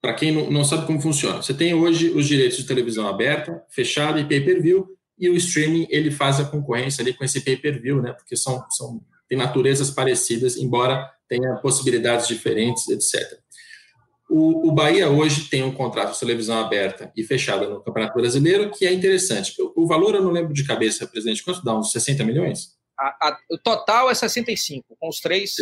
[0.00, 1.42] para quem não, não, sabe como funciona.
[1.42, 6.10] Você tem hoje os direitos de televisão aberta, fechada e pay-per-view, e o streaming ele
[6.10, 8.12] faz a concorrência ali com esse pay-per-view, né?
[8.12, 9.00] Porque são, são
[9.32, 13.38] tem naturezas parecidas, embora tenha possibilidades diferentes, etc.
[14.28, 18.70] O, o, Bahia hoje tem um contrato de televisão aberta e fechada no Campeonato Brasileiro,
[18.70, 19.54] que é interessante.
[19.58, 21.74] O, o valor eu não lembro de cabeça, presidente, quanto dá?
[21.74, 22.76] Uns 60 milhões?
[22.98, 25.54] A, a, o total é 65, com os três.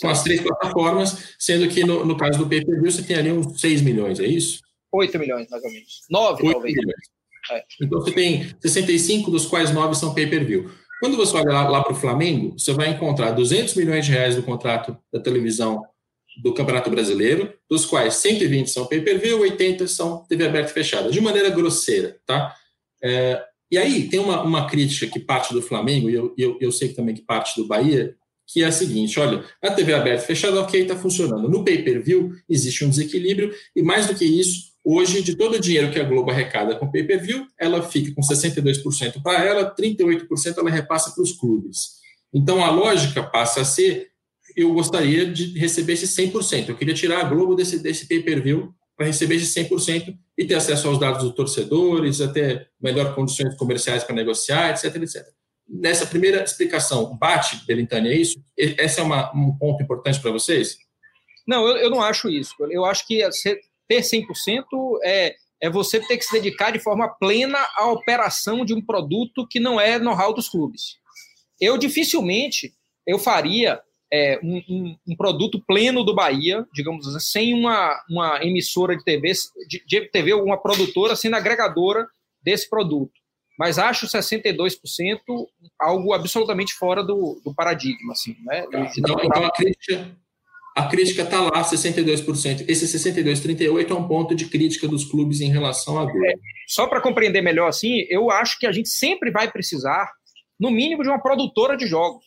[0.00, 3.60] Com as três plataformas, sendo que no, no caso do pay-per-view você tem ali uns
[3.60, 4.60] 6 milhões, é isso?
[4.92, 6.02] 8 milhões, mais ou menos.
[6.08, 6.76] 9, talvez.
[6.76, 6.94] Milhões.
[7.50, 7.64] É.
[7.82, 10.70] Então você tem 65, dos quais 9 são pay-per-view.
[11.00, 14.36] Quando você olha lá, lá para o Flamengo, você vai encontrar 200 milhões de reais
[14.36, 15.82] do contrato da televisão
[16.42, 21.20] do Campeonato Brasileiro, dos quais 120 são pay-per-view, 80 são TV aberta e fechada, de
[21.20, 22.54] maneira grosseira, tá?
[23.02, 26.72] É, e aí tem uma, uma crítica que parte do Flamengo, e eu, eu, eu
[26.72, 28.14] sei que também que parte do Bahia,
[28.46, 31.48] que é a seguinte: olha, a TV aberta e fechada, ok, está funcionando.
[31.48, 35.90] No pay-per-view existe um desequilíbrio, e mais do que isso, hoje, de todo o dinheiro
[35.90, 41.12] que a Globo arrecada com pay-per-view, ela fica com 62% para ela, 38% ela repassa
[41.12, 42.00] para os clubes.
[42.32, 44.10] Então a lógica passa a ser
[44.56, 46.68] eu gostaria de receber esse 100%.
[46.68, 50.88] Eu queria tirar a Globo desse, desse pay-per-view para receber esse 100% e ter acesso
[50.88, 55.26] aos dados dos torcedores, até melhor condições comerciais para negociar, etc, etc.
[55.68, 58.42] Nessa primeira explicação, bate, Belintani, é isso?
[58.56, 60.76] Esse é uma, um ponto importante para vocês?
[61.46, 62.54] Não, eu, eu não acho isso.
[62.70, 63.22] Eu acho que
[63.90, 64.24] ter 100%
[65.04, 69.44] é, é você ter que se dedicar de forma plena à operação de um produto
[69.50, 70.94] que não é know-how dos clubes.
[71.60, 72.72] Eu dificilmente
[73.04, 73.80] eu faria
[74.12, 79.02] é, um, um, um, produto pleno do Bahia, digamos assim, sem uma, uma emissora de
[79.02, 79.32] TV,
[79.68, 82.06] de, de TV, uma produtora sendo agregadora
[82.42, 83.12] desse produto.
[83.58, 85.18] Mas acho 62%
[85.80, 88.12] algo absolutamente fora do, do paradigma.
[88.12, 88.64] Assim, né?
[88.96, 90.16] Então, então a crítica
[90.80, 92.64] a crítica está lá, 62%.
[92.68, 96.26] Esse 62, 38 é um ponto de crítica dos clubes em relação à Globo.
[96.26, 96.34] É,
[96.66, 100.10] só para compreender melhor assim, eu acho que a gente sempre vai precisar,
[100.58, 102.24] no mínimo, de uma produtora de jogos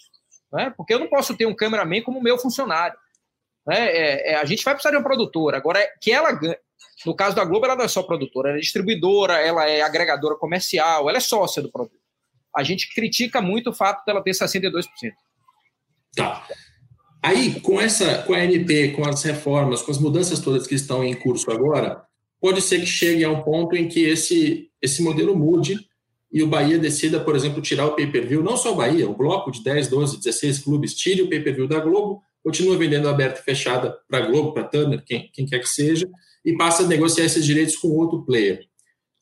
[0.53, 0.71] né?
[0.77, 2.95] porque eu não posso ter um cameraman como meu funcionário.
[3.65, 3.87] Né?
[3.87, 5.57] É, é, a gente vai precisar de uma produtora.
[5.57, 6.39] Agora, é que ela
[7.05, 10.35] no caso da Globo, ela não é só produtora, ela é distribuidora, ela é agregadora
[10.35, 11.99] comercial, ela é sócia do produto.
[12.55, 14.83] A gente critica muito o fato dela ter 62%.
[16.15, 16.47] Tá.
[17.24, 21.01] Aí, com essa, com a NP, com as reformas, com as mudanças todas que estão
[21.01, 22.03] em curso agora,
[22.41, 25.80] pode ser que chegue a um ponto em que esse, esse modelo mude
[26.30, 29.51] e o Bahia decida, por exemplo, tirar o pay-per-view, não só o Bahia, o bloco
[29.51, 33.97] de 10, 12, 16 clubes, tire o pay-per-view da Globo, continua vendendo aberta e fechada
[34.09, 36.09] para a Globo, para a Turner, quem, quem quer que seja,
[36.43, 38.67] e passa a negociar esses direitos com outro player.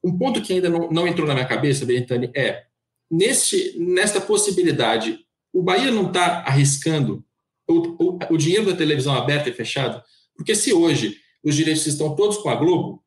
[0.04, 2.64] Um ponto que ainda não, não entrou na minha cabeça, Benitani, é,
[3.12, 5.20] neste, nesta possibilidade,
[5.54, 7.24] o Bahia não está arriscando
[7.72, 10.04] o, o, o dinheiro da televisão aberta e fechada?
[10.36, 13.02] Porque se hoje os direitos estão todos com a Globo,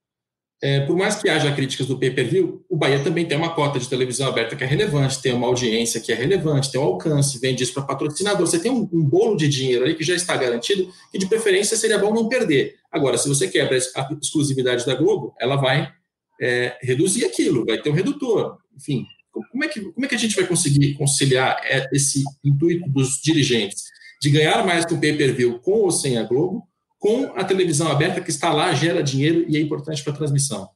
[0.63, 3.89] é, por mais que haja críticas do pay-per-view, o Bahia também tem uma cota de
[3.89, 7.63] televisão aberta que é relevante, tem uma audiência que é relevante, tem um alcance, vende
[7.63, 8.47] isso para patrocinador.
[8.47, 11.77] Você tem um, um, bolo de dinheiro ali que já está garantido, que de preferência
[11.77, 12.77] seria bom não perder.
[12.91, 15.93] Agora, se você quebra a exclusividade da Globo, ela vai
[16.41, 18.57] é, reduzir aquilo, vai ter um redutor.
[18.75, 19.05] Enfim,
[19.51, 23.21] como é, que, como é que a gente vai conseguir conciliar é, esse intuito dos
[23.23, 23.85] dirigentes
[24.25, 26.67] de ganhar mais com o pay-per-view com ou sem a Globo,
[26.99, 30.67] com a televisão aberta que está lá, gera dinheiro e é importante para a transmissão?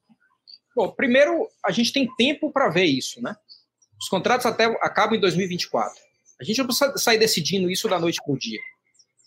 [0.76, 3.34] Bom, primeiro, a gente tem tempo para ver isso, né?
[3.99, 5.99] Os contratos até acabam em 2024.
[6.38, 8.61] A gente não precisa sair decidindo isso da noite para o dia.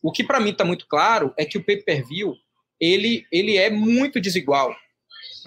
[0.03, 2.35] O que para mim está muito claro é que o pay-per-view
[2.79, 4.69] ele, ele é muito desigual.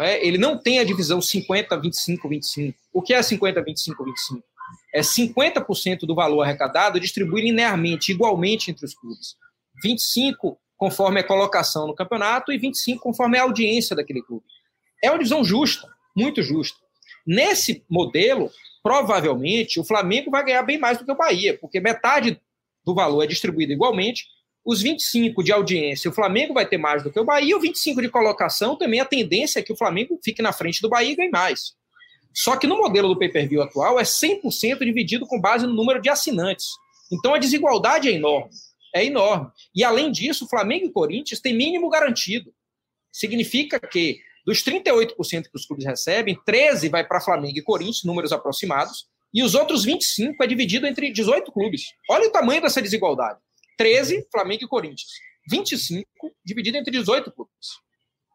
[0.01, 0.27] Né?
[0.27, 2.79] Ele não tem a divisão 50, 25, 25.
[2.93, 4.45] O que é 50, 25, 25?
[4.95, 9.37] É 50% do valor arrecadado distribuído linearmente, igualmente entre os clubes.
[9.83, 14.45] 25 conforme a colocação no campeonato, e 25 conforme a audiência daquele clube.
[15.03, 16.79] É uma divisão justa, muito justa.
[17.27, 18.51] Nesse modelo,
[18.83, 22.41] provavelmente, o Flamengo vai ganhar bem mais do que o Bahia, porque metade
[22.85, 24.27] do valor é distribuído igualmente.
[24.65, 27.61] Os 25 de audiência, o Flamengo vai ter mais do que o Bahia, e o
[27.61, 31.13] 25 de colocação também a tendência é que o Flamengo fique na frente do Bahia
[31.13, 31.75] e ganhe mais.
[32.35, 36.11] Só que no modelo do pay-per-view atual é 100% dividido com base no número de
[36.11, 36.67] assinantes.
[37.13, 38.51] Então a desigualdade é enorme
[38.95, 39.51] é enorme.
[39.75, 42.55] E, além disso, Flamengo e Corinthians têm mínimo garantido.
[43.13, 45.17] Significa que, dos 38%
[45.51, 49.85] que os clubes recebem, 13% vai para Flamengo e Corinthians, números aproximados, e os outros
[49.85, 51.87] 25% é dividido entre 18 clubes.
[52.09, 53.41] Olha o tamanho dessa desigualdade.
[53.77, 55.11] 13, Flamengo e Corinthians.
[55.51, 56.07] 25
[56.45, 57.53] dividido entre 18 clubes.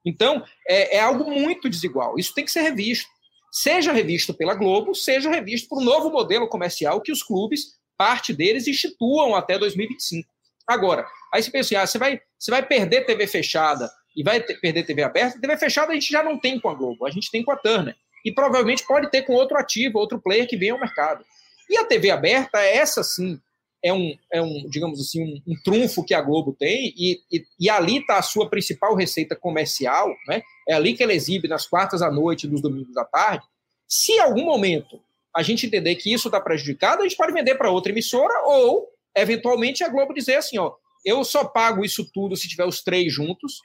[0.05, 2.19] Então, é, é, algo muito desigual.
[2.19, 3.09] Isso tem que ser revisto.
[3.51, 8.33] Seja revisto pela Globo, seja revisto por um novo modelo comercial que os clubes, parte
[8.33, 10.27] deles, instituam até 2025.
[10.67, 14.39] Agora, aí você pensa assim, ah, você vai, você vai perder TV fechada e vai
[14.41, 15.39] ter, perder TV aberta.
[15.39, 17.57] TV fechada a gente já não tem com a Globo, a gente tem com a
[17.57, 17.95] Turner.
[18.23, 21.25] E provavelmente pode ter com outro ativo, outro player que venha ao mercado.
[21.69, 23.39] E a TV aberta, essa sim,
[23.83, 27.45] é um, é um digamos assim, um, um trunfo que a Globo tem, e, e,
[27.59, 30.41] e ali está a sua principal receita comercial, né?
[30.67, 33.45] é ali que ela exibe nas quartas à noite e nos domingos à tarde.
[33.87, 35.01] Se em algum momento
[35.35, 38.87] a gente entender que isso está prejudicado, a gente pode vender para outra emissora ou
[39.15, 40.73] eventualmente a Globo dizer assim, ó,
[41.05, 43.61] eu só pago isso tudo se tiver os três juntos,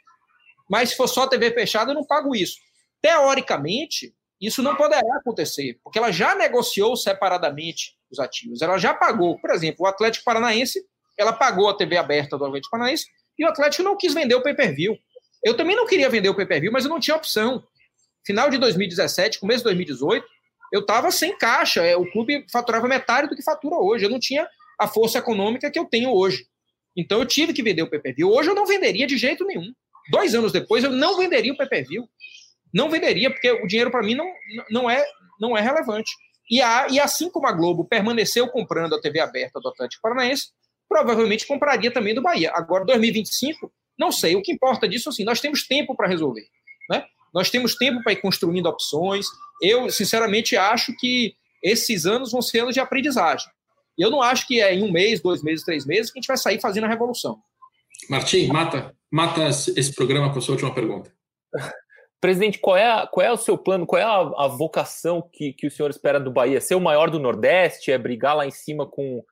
[0.68, 2.58] mas se for só TV fechada, eu não pago isso.
[3.02, 8.62] Teoricamente, isso não poderá acontecer, porque ela já negociou separadamente os ativos.
[8.62, 10.84] Ela já pagou, por exemplo, o Atlético Paranaense,
[11.16, 13.06] ela pagou a TV aberta do Atlético Paranaense
[13.38, 14.96] e o Atlético não quis vender o pay-per-view.
[15.42, 17.62] Eu também não queria vender o pay-per-view, mas eu não tinha opção.
[18.26, 20.26] Final de 2017, começo de 2018,
[20.72, 21.84] eu estava sem caixa.
[21.84, 24.04] É, o clube faturava metade do que fatura hoje.
[24.04, 26.46] Eu não tinha a força econômica que eu tenho hoje.
[26.96, 28.24] Então eu tive que vender o PPV.
[28.24, 29.72] Hoje eu não venderia de jeito nenhum.
[30.10, 32.04] Dois anos depois eu não venderia o PPV.
[32.74, 34.26] Não venderia, porque o dinheiro para mim não,
[34.68, 35.04] não, é,
[35.40, 36.10] não é relevante.
[36.50, 40.48] E, a, e assim como a Globo permaneceu comprando a TV aberta do Atlético Paranaense,
[40.88, 42.50] provavelmente compraria também do Bahia.
[42.52, 44.36] Agora, 2025, não sei.
[44.36, 46.46] O que importa disso, assim, nós temos tempo para resolver.
[46.90, 47.04] Né?
[47.32, 49.26] Nós temos tempo para ir construindo opções.
[49.62, 53.48] Eu, sinceramente, acho que esses anos vão ser anos de aprendizagem.
[53.96, 56.20] E eu não acho que é em um mês, dois meses, três meses que a
[56.20, 57.38] gente vai sair fazendo a revolução.
[58.10, 61.12] Martim, mata, mata esse programa com a sua última pergunta.
[62.24, 65.66] Presidente, qual é, qual é o seu plano, qual é a, a vocação que, que
[65.66, 66.58] o senhor espera do Bahia?
[66.58, 67.92] Ser o maior do Nordeste?
[67.92, 69.22] É brigar lá em cima com,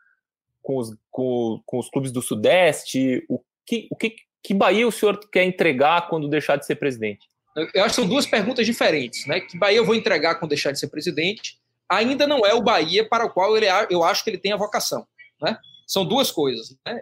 [0.61, 3.24] com, os, com, com os clubes do Sudeste?
[3.30, 7.26] O que, o que, que Bahia o senhor quer entregar quando deixar de ser presidente?
[7.72, 9.26] Eu acho que são duas perguntas diferentes.
[9.26, 9.40] Né?
[9.40, 11.57] Que Bahia eu vou entregar quando deixar de ser presidente?
[11.88, 14.59] Ainda não é o Bahia para o qual ele, eu acho que ele tem a
[14.59, 15.07] vocação.
[15.40, 15.57] Né?
[15.86, 16.76] São duas coisas.
[16.84, 17.01] Né?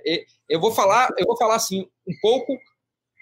[0.49, 2.57] Eu vou falar, eu vou falar assim um pouco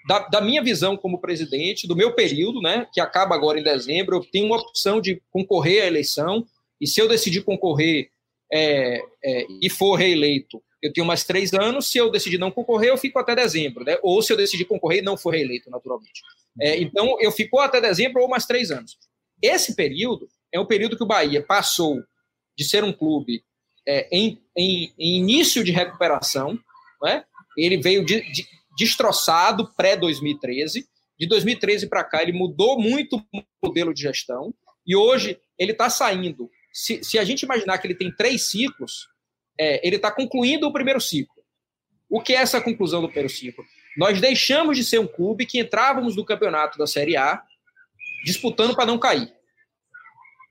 [0.09, 4.15] da, da, minha visão como presidente, do meu período, né, que acaba agora em dezembro,
[4.15, 6.47] eu tenho uma opção de concorrer à eleição,
[6.81, 8.09] e se eu decidir concorrer
[8.51, 12.89] é, é, e for reeleito, eu tenho mais três anos, se eu decidir não concorrer,
[12.89, 16.23] eu fico até dezembro, né, ou se eu decidir concorrer e não for reeleito, naturalmente.
[16.59, 18.97] É, então, eu fico até dezembro ou mais três anos.
[19.39, 22.01] Esse período é um período que o Bahia passou
[22.57, 23.43] de ser um clube
[23.87, 26.57] é, em, em, em, início de recuperação,
[26.99, 27.23] né,
[27.55, 30.85] ele veio de, de destroçado pré-2013.
[31.19, 34.53] De 2013 para cá, ele mudou muito o modelo de gestão
[34.87, 36.49] e hoje ele está saindo.
[36.71, 39.09] Se, se, a gente imaginar que ele tem três ciclos,
[39.59, 41.43] é, ele está concluindo o primeiro ciclo.
[42.09, 43.65] O que é essa conclusão do primeiro ciclo?
[43.97, 47.43] Nós deixamos de ser um clube que entrávamos no campeonato da Série A
[48.23, 49.33] disputando para não cair.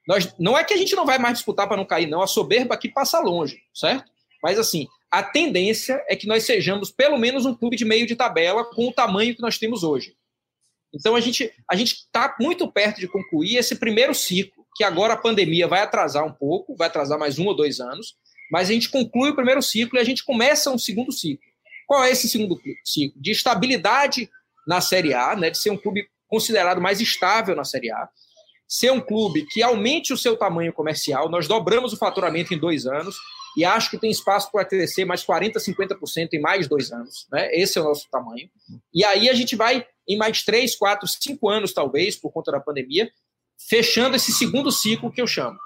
[0.06, 2.22] Nós, não é que a gente não vai mais disputar para não cair, não.
[2.22, 4.10] A soberba aqui passa longe, certo?
[4.42, 8.14] Mas assim, a tendência é que nós sejamos pelo menos um clube de meio de
[8.14, 10.14] tabela com o tamanho que nós temos hoje.
[10.94, 15.14] Então a gente a gente está muito perto de concluir esse primeiro ciclo, que agora
[15.14, 18.14] a pandemia vai atrasar um pouco, vai atrasar mais um ou dois anos,
[18.50, 21.46] mas a gente conclui o primeiro ciclo e a gente começa um segundo ciclo.
[21.86, 23.20] Qual é esse segundo ciclo?
[23.20, 24.30] De estabilidade
[24.66, 28.08] na Série A, né, de ser um clube considerado mais estável na Série A,
[28.68, 31.30] ser um clube que aumente o seu tamanho comercial.
[31.30, 33.16] Nós dobramos o faturamento em dois anos
[33.58, 37.26] e acho que tem espaço para crescer mais 40%, 50% em mais dois anos.
[37.32, 37.50] Né?
[37.52, 38.48] Esse é o nosso tamanho.
[38.94, 42.60] E aí a gente vai, em mais três, quatro, cinco anos, talvez, por conta da
[42.60, 43.10] pandemia,
[43.68, 45.58] fechando esse segundo ciclo que eu chamo.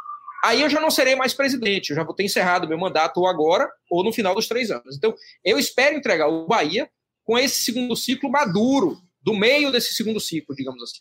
[0.43, 3.26] Aí eu já não serei mais presidente, eu já vou ter encerrado meu mandato ou
[3.26, 4.97] agora ou no final dos três anos.
[4.97, 5.14] Então,
[5.45, 6.90] eu espero entregar o Bahia
[7.24, 11.01] com esse segundo ciclo maduro, do meio desse segundo ciclo, digamos assim.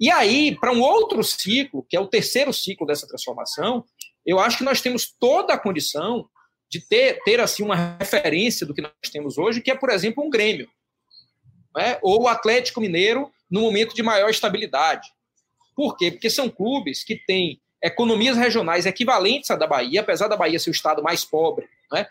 [0.00, 3.84] E aí, para um outro ciclo, que é o terceiro ciclo dessa transformação,
[4.26, 6.28] eu acho que nós temos toda a condição
[6.68, 10.24] de ter, ter assim uma referência do que nós temos hoje, que é, por exemplo,
[10.24, 10.68] um Grêmio,
[11.76, 11.98] né?
[12.02, 15.08] ou o Atlético Mineiro no momento de maior estabilidade.
[15.76, 16.10] Por quê?
[16.10, 20.70] Porque são clubes que têm economias regionais equivalentes à da Bahia, apesar da Bahia ser
[20.70, 21.68] o estado mais pobre.
[21.92, 22.06] Né?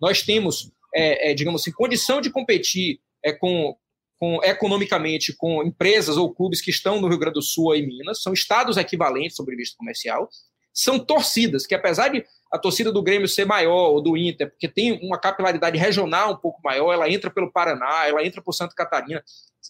[0.00, 3.76] Nós temos, é, é, digamos assim, condição de competir é, com,
[4.18, 8.22] com, economicamente com empresas ou clubes que estão no Rio Grande do Sul e Minas,
[8.22, 10.30] são estados equivalentes sobre vista comercial,
[10.72, 14.68] são torcidas, que apesar de a torcida do Grêmio ser maior, ou do Inter, porque
[14.68, 18.74] tem uma capilaridade regional um pouco maior, ela entra pelo Paraná, ela entra por Santa
[18.74, 19.22] Catarina,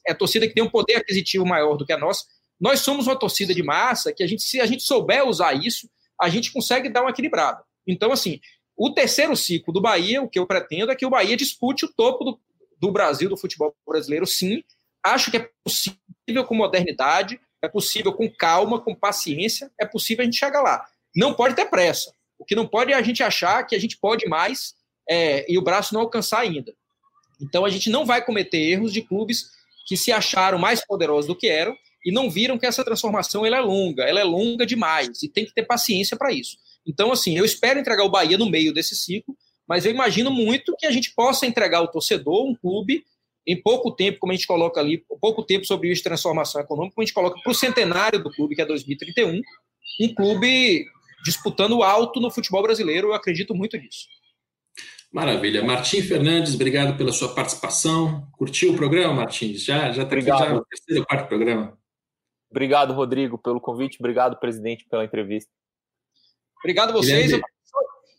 [0.07, 2.25] é a torcida que tem um poder aquisitivo maior do que a nossa.
[2.61, 5.89] Nós somos uma torcida de massa que a gente, se a gente souber usar isso,
[6.21, 7.63] a gente consegue dar uma equilibrada.
[7.87, 8.41] Então, assim,
[8.77, 11.93] o terceiro ciclo do Bahia, o que eu pretendo é que o Bahia dispute o
[11.93, 12.41] topo do,
[12.79, 14.63] do Brasil, do futebol brasileiro, sim.
[15.03, 20.25] Acho que é possível com modernidade, é possível com calma, com paciência, é possível a
[20.25, 20.85] gente chegar lá.
[21.15, 22.13] Não pode ter pressa.
[22.39, 24.75] O que não pode é a gente achar que a gente pode mais
[25.09, 26.75] é, e o braço não alcançar ainda.
[27.41, 29.51] Então a gente não vai cometer erros de clubes
[29.87, 33.57] que se acharam mais poderosos do que eram e não viram que essa transformação ela
[33.57, 36.57] é longa, ela é longa demais e tem que ter paciência para isso.
[36.87, 39.37] Então, assim, eu espero entregar o Bahia no meio desse ciclo,
[39.67, 43.05] mas eu imagino muito que a gente possa entregar ao torcedor um clube
[43.49, 46.95] em pouco tempo, como a gente coloca ali, pouco tempo sobre isso de transformação econômica,
[46.95, 49.41] como a gente coloca para o centenário do clube, que é 2031,
[50.03, 50.85] um clube
[51.25, 54.07] disputando alto no futebol brasileiro, eu acredito muito nisso.
[55.11, 55.65] Maravilha.
[55.65, 58.29] Martim Fernandes, obrigado pela sua participação.
[58.33, 59.55] Curtiu o programa, Martim?
[59.55, 61.79] Já está aqui já no terceiro quarto programa.
[62.51, 63.97] Obrigado, Rodrigo, pelo convite.
[63.99, 65.51] Obrigado, presidente, pela entrevista.
[66.59, 67.33] Obrigado a vocês.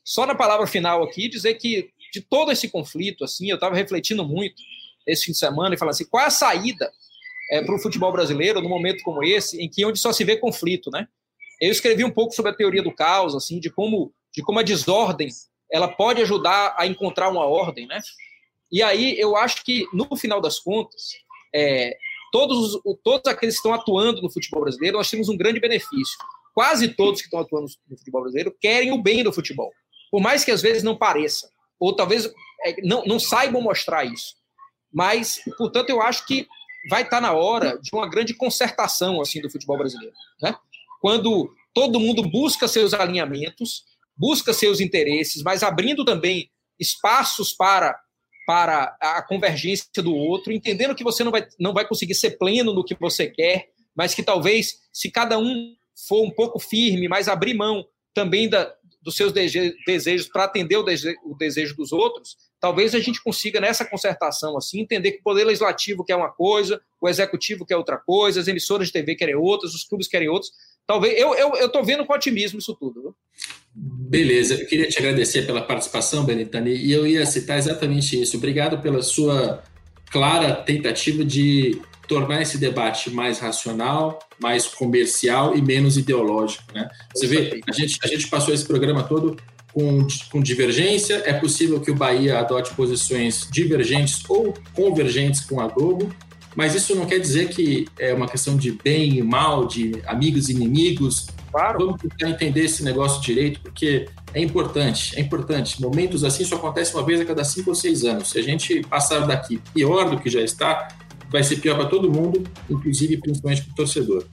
[0.03, 4.25] Só na palavra final aqui, dizer que de todo esse conflito, assim, eu estava refletindo
[4.25, 4.59] muito
[5.07, 6.91] esse fim de semana e falando assim, qual é a saída
[7.51, 10.37] é, para o futebol brasileiro num momento como esse, em que onde só se vê
[10.37, 11.07] conflito, né?
[11.59, 14.63] Eu escrevi um pouco sobre a teoria do caos, assim, de como, de como a
[14.63, 15.29] desordem
[15.71, 17.99] ela pode ajudar a encontrar uma ordem, né?
[18.71, 21.01] E aí eu acho que no final das contas,
[21.53, 21.95] é,
[22.31, 26.17] todos, todos aqueles que estão atuando no futebol brasileiro, nós temos um grande benefício.
[26.53, 29.71] Quase todos que estão atuando no futebol brasileiro querem o bem do futebol,
[30.11, 32.25] por mais que às vezes não pareça, ou talvez
[32.65, 34.35] é, não, não saibam mostrar isso.
[34.91, 36.47] Mas, portanto, eu acho que
[36.89, 40.55] vai estar tá na hora de uma grande concertação assim do futebol brasileiro, né?
[41.01, 43.83] Quando todo mundo busca seus alinhamentos,
[44.17, 47.99] busca seus interesses, mas abrindo também espaços para
[48.45, 52.73] para a convergência do outro, entendendo que você não vai, não vai conseguir ser pleno
[52.73, 55.75] no que você quer, mas que talvez, se cada um
[56.07, 58.73] for um pouco firme, mas abrir mão também da,
[59.03, 60.85] dos seus desejos para atender o,
[61.25, 65.45] o desejo dos outros, talvez a gente consiga, nessa concertação, assim, entender que o poder
[65.45, 69.73] legislativo quer uma coisa, o executivo quer outra coisa, as emissoras de TV querem outras,
[69.73, 70.51] os clubes querem outras.
[70.85, 71.33] Talvez eu
[71.65, 73.01] estou eu, vendo com otimismo isso tudo.
[73.01, 73.15] Viu?
[73.73, 78.37] Beleza, eu queria te agradecer pela participação, Benitani, e eu ia citar exatamente isso.
[78.37, 79.63] Obrigado pela sua
[80.11, 86.63] clara tentativa de tornar esse debate mais racional, mais comercial e menos ideológico.
[86.73, 86.89] Né?
[87.15, 89.37] Você vê, a gente, a gente passou esse programa todo
[89.79, 91.23] com, com divergência.
[91.25, 96.13] É possível que o Bahia adote posições divergentes ou convergentes com a Globo,
[96.55, 100.49] mas isso não quer dizer que é uma questão de bem e mal, de amigos
[100.49, 101.27] e inimigos.
[101.51, 101.79] Claro.
[101.79, 105.81] Vamos tentar entender esse negócio direito, porque é importante, é importante.
[105.81, 108.29] Momentos assim só acontecem uma vez a cada cinco ou seis anos.
[108.29, 110.89] Se a gente passar daqui pior do que já está,
[111.29, 114.25] vai ser pior para todo mundo, inclusive principalmente para o torcedor.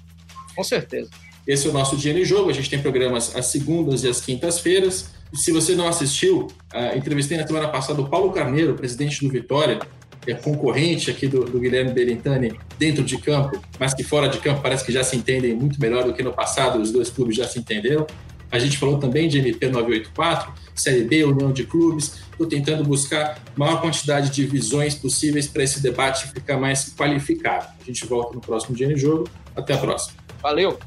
[0.54, 1.10] Com certeza.
[1.46, 2.50] Esse é o nosso Dia em Jogo.
[2.50, 5.15] A gente tem programas às segundas e às quintas-feiras.
[5.34, 9.78] Se você não assistiu, uh, entrevistei na semana passada o Paulo Carneiro, presidente do Vitória,
[10.26, 14.60] é concorrente aqui do, do, Guilherme Berintani dentro de campo, mas que fora de campo
[14.60, 17.46] parece que já se entendem muito melhor do que no passado, os dois clubes já
[17.46, 18.06] se entenderam.
[18.50, 22.20] A gente falou também de MP 984, Série B, União de Clubes.
[22.30, 27.66] Estou tentando buscar maior quantidade de visões possíveis para esse debate ficar mais qualificado.
[27.80, 29.28] A gente volta no próximo dia de jogo.
[29.54, 30.16] Até a próxima.
[30.40, 30.78] Valeu!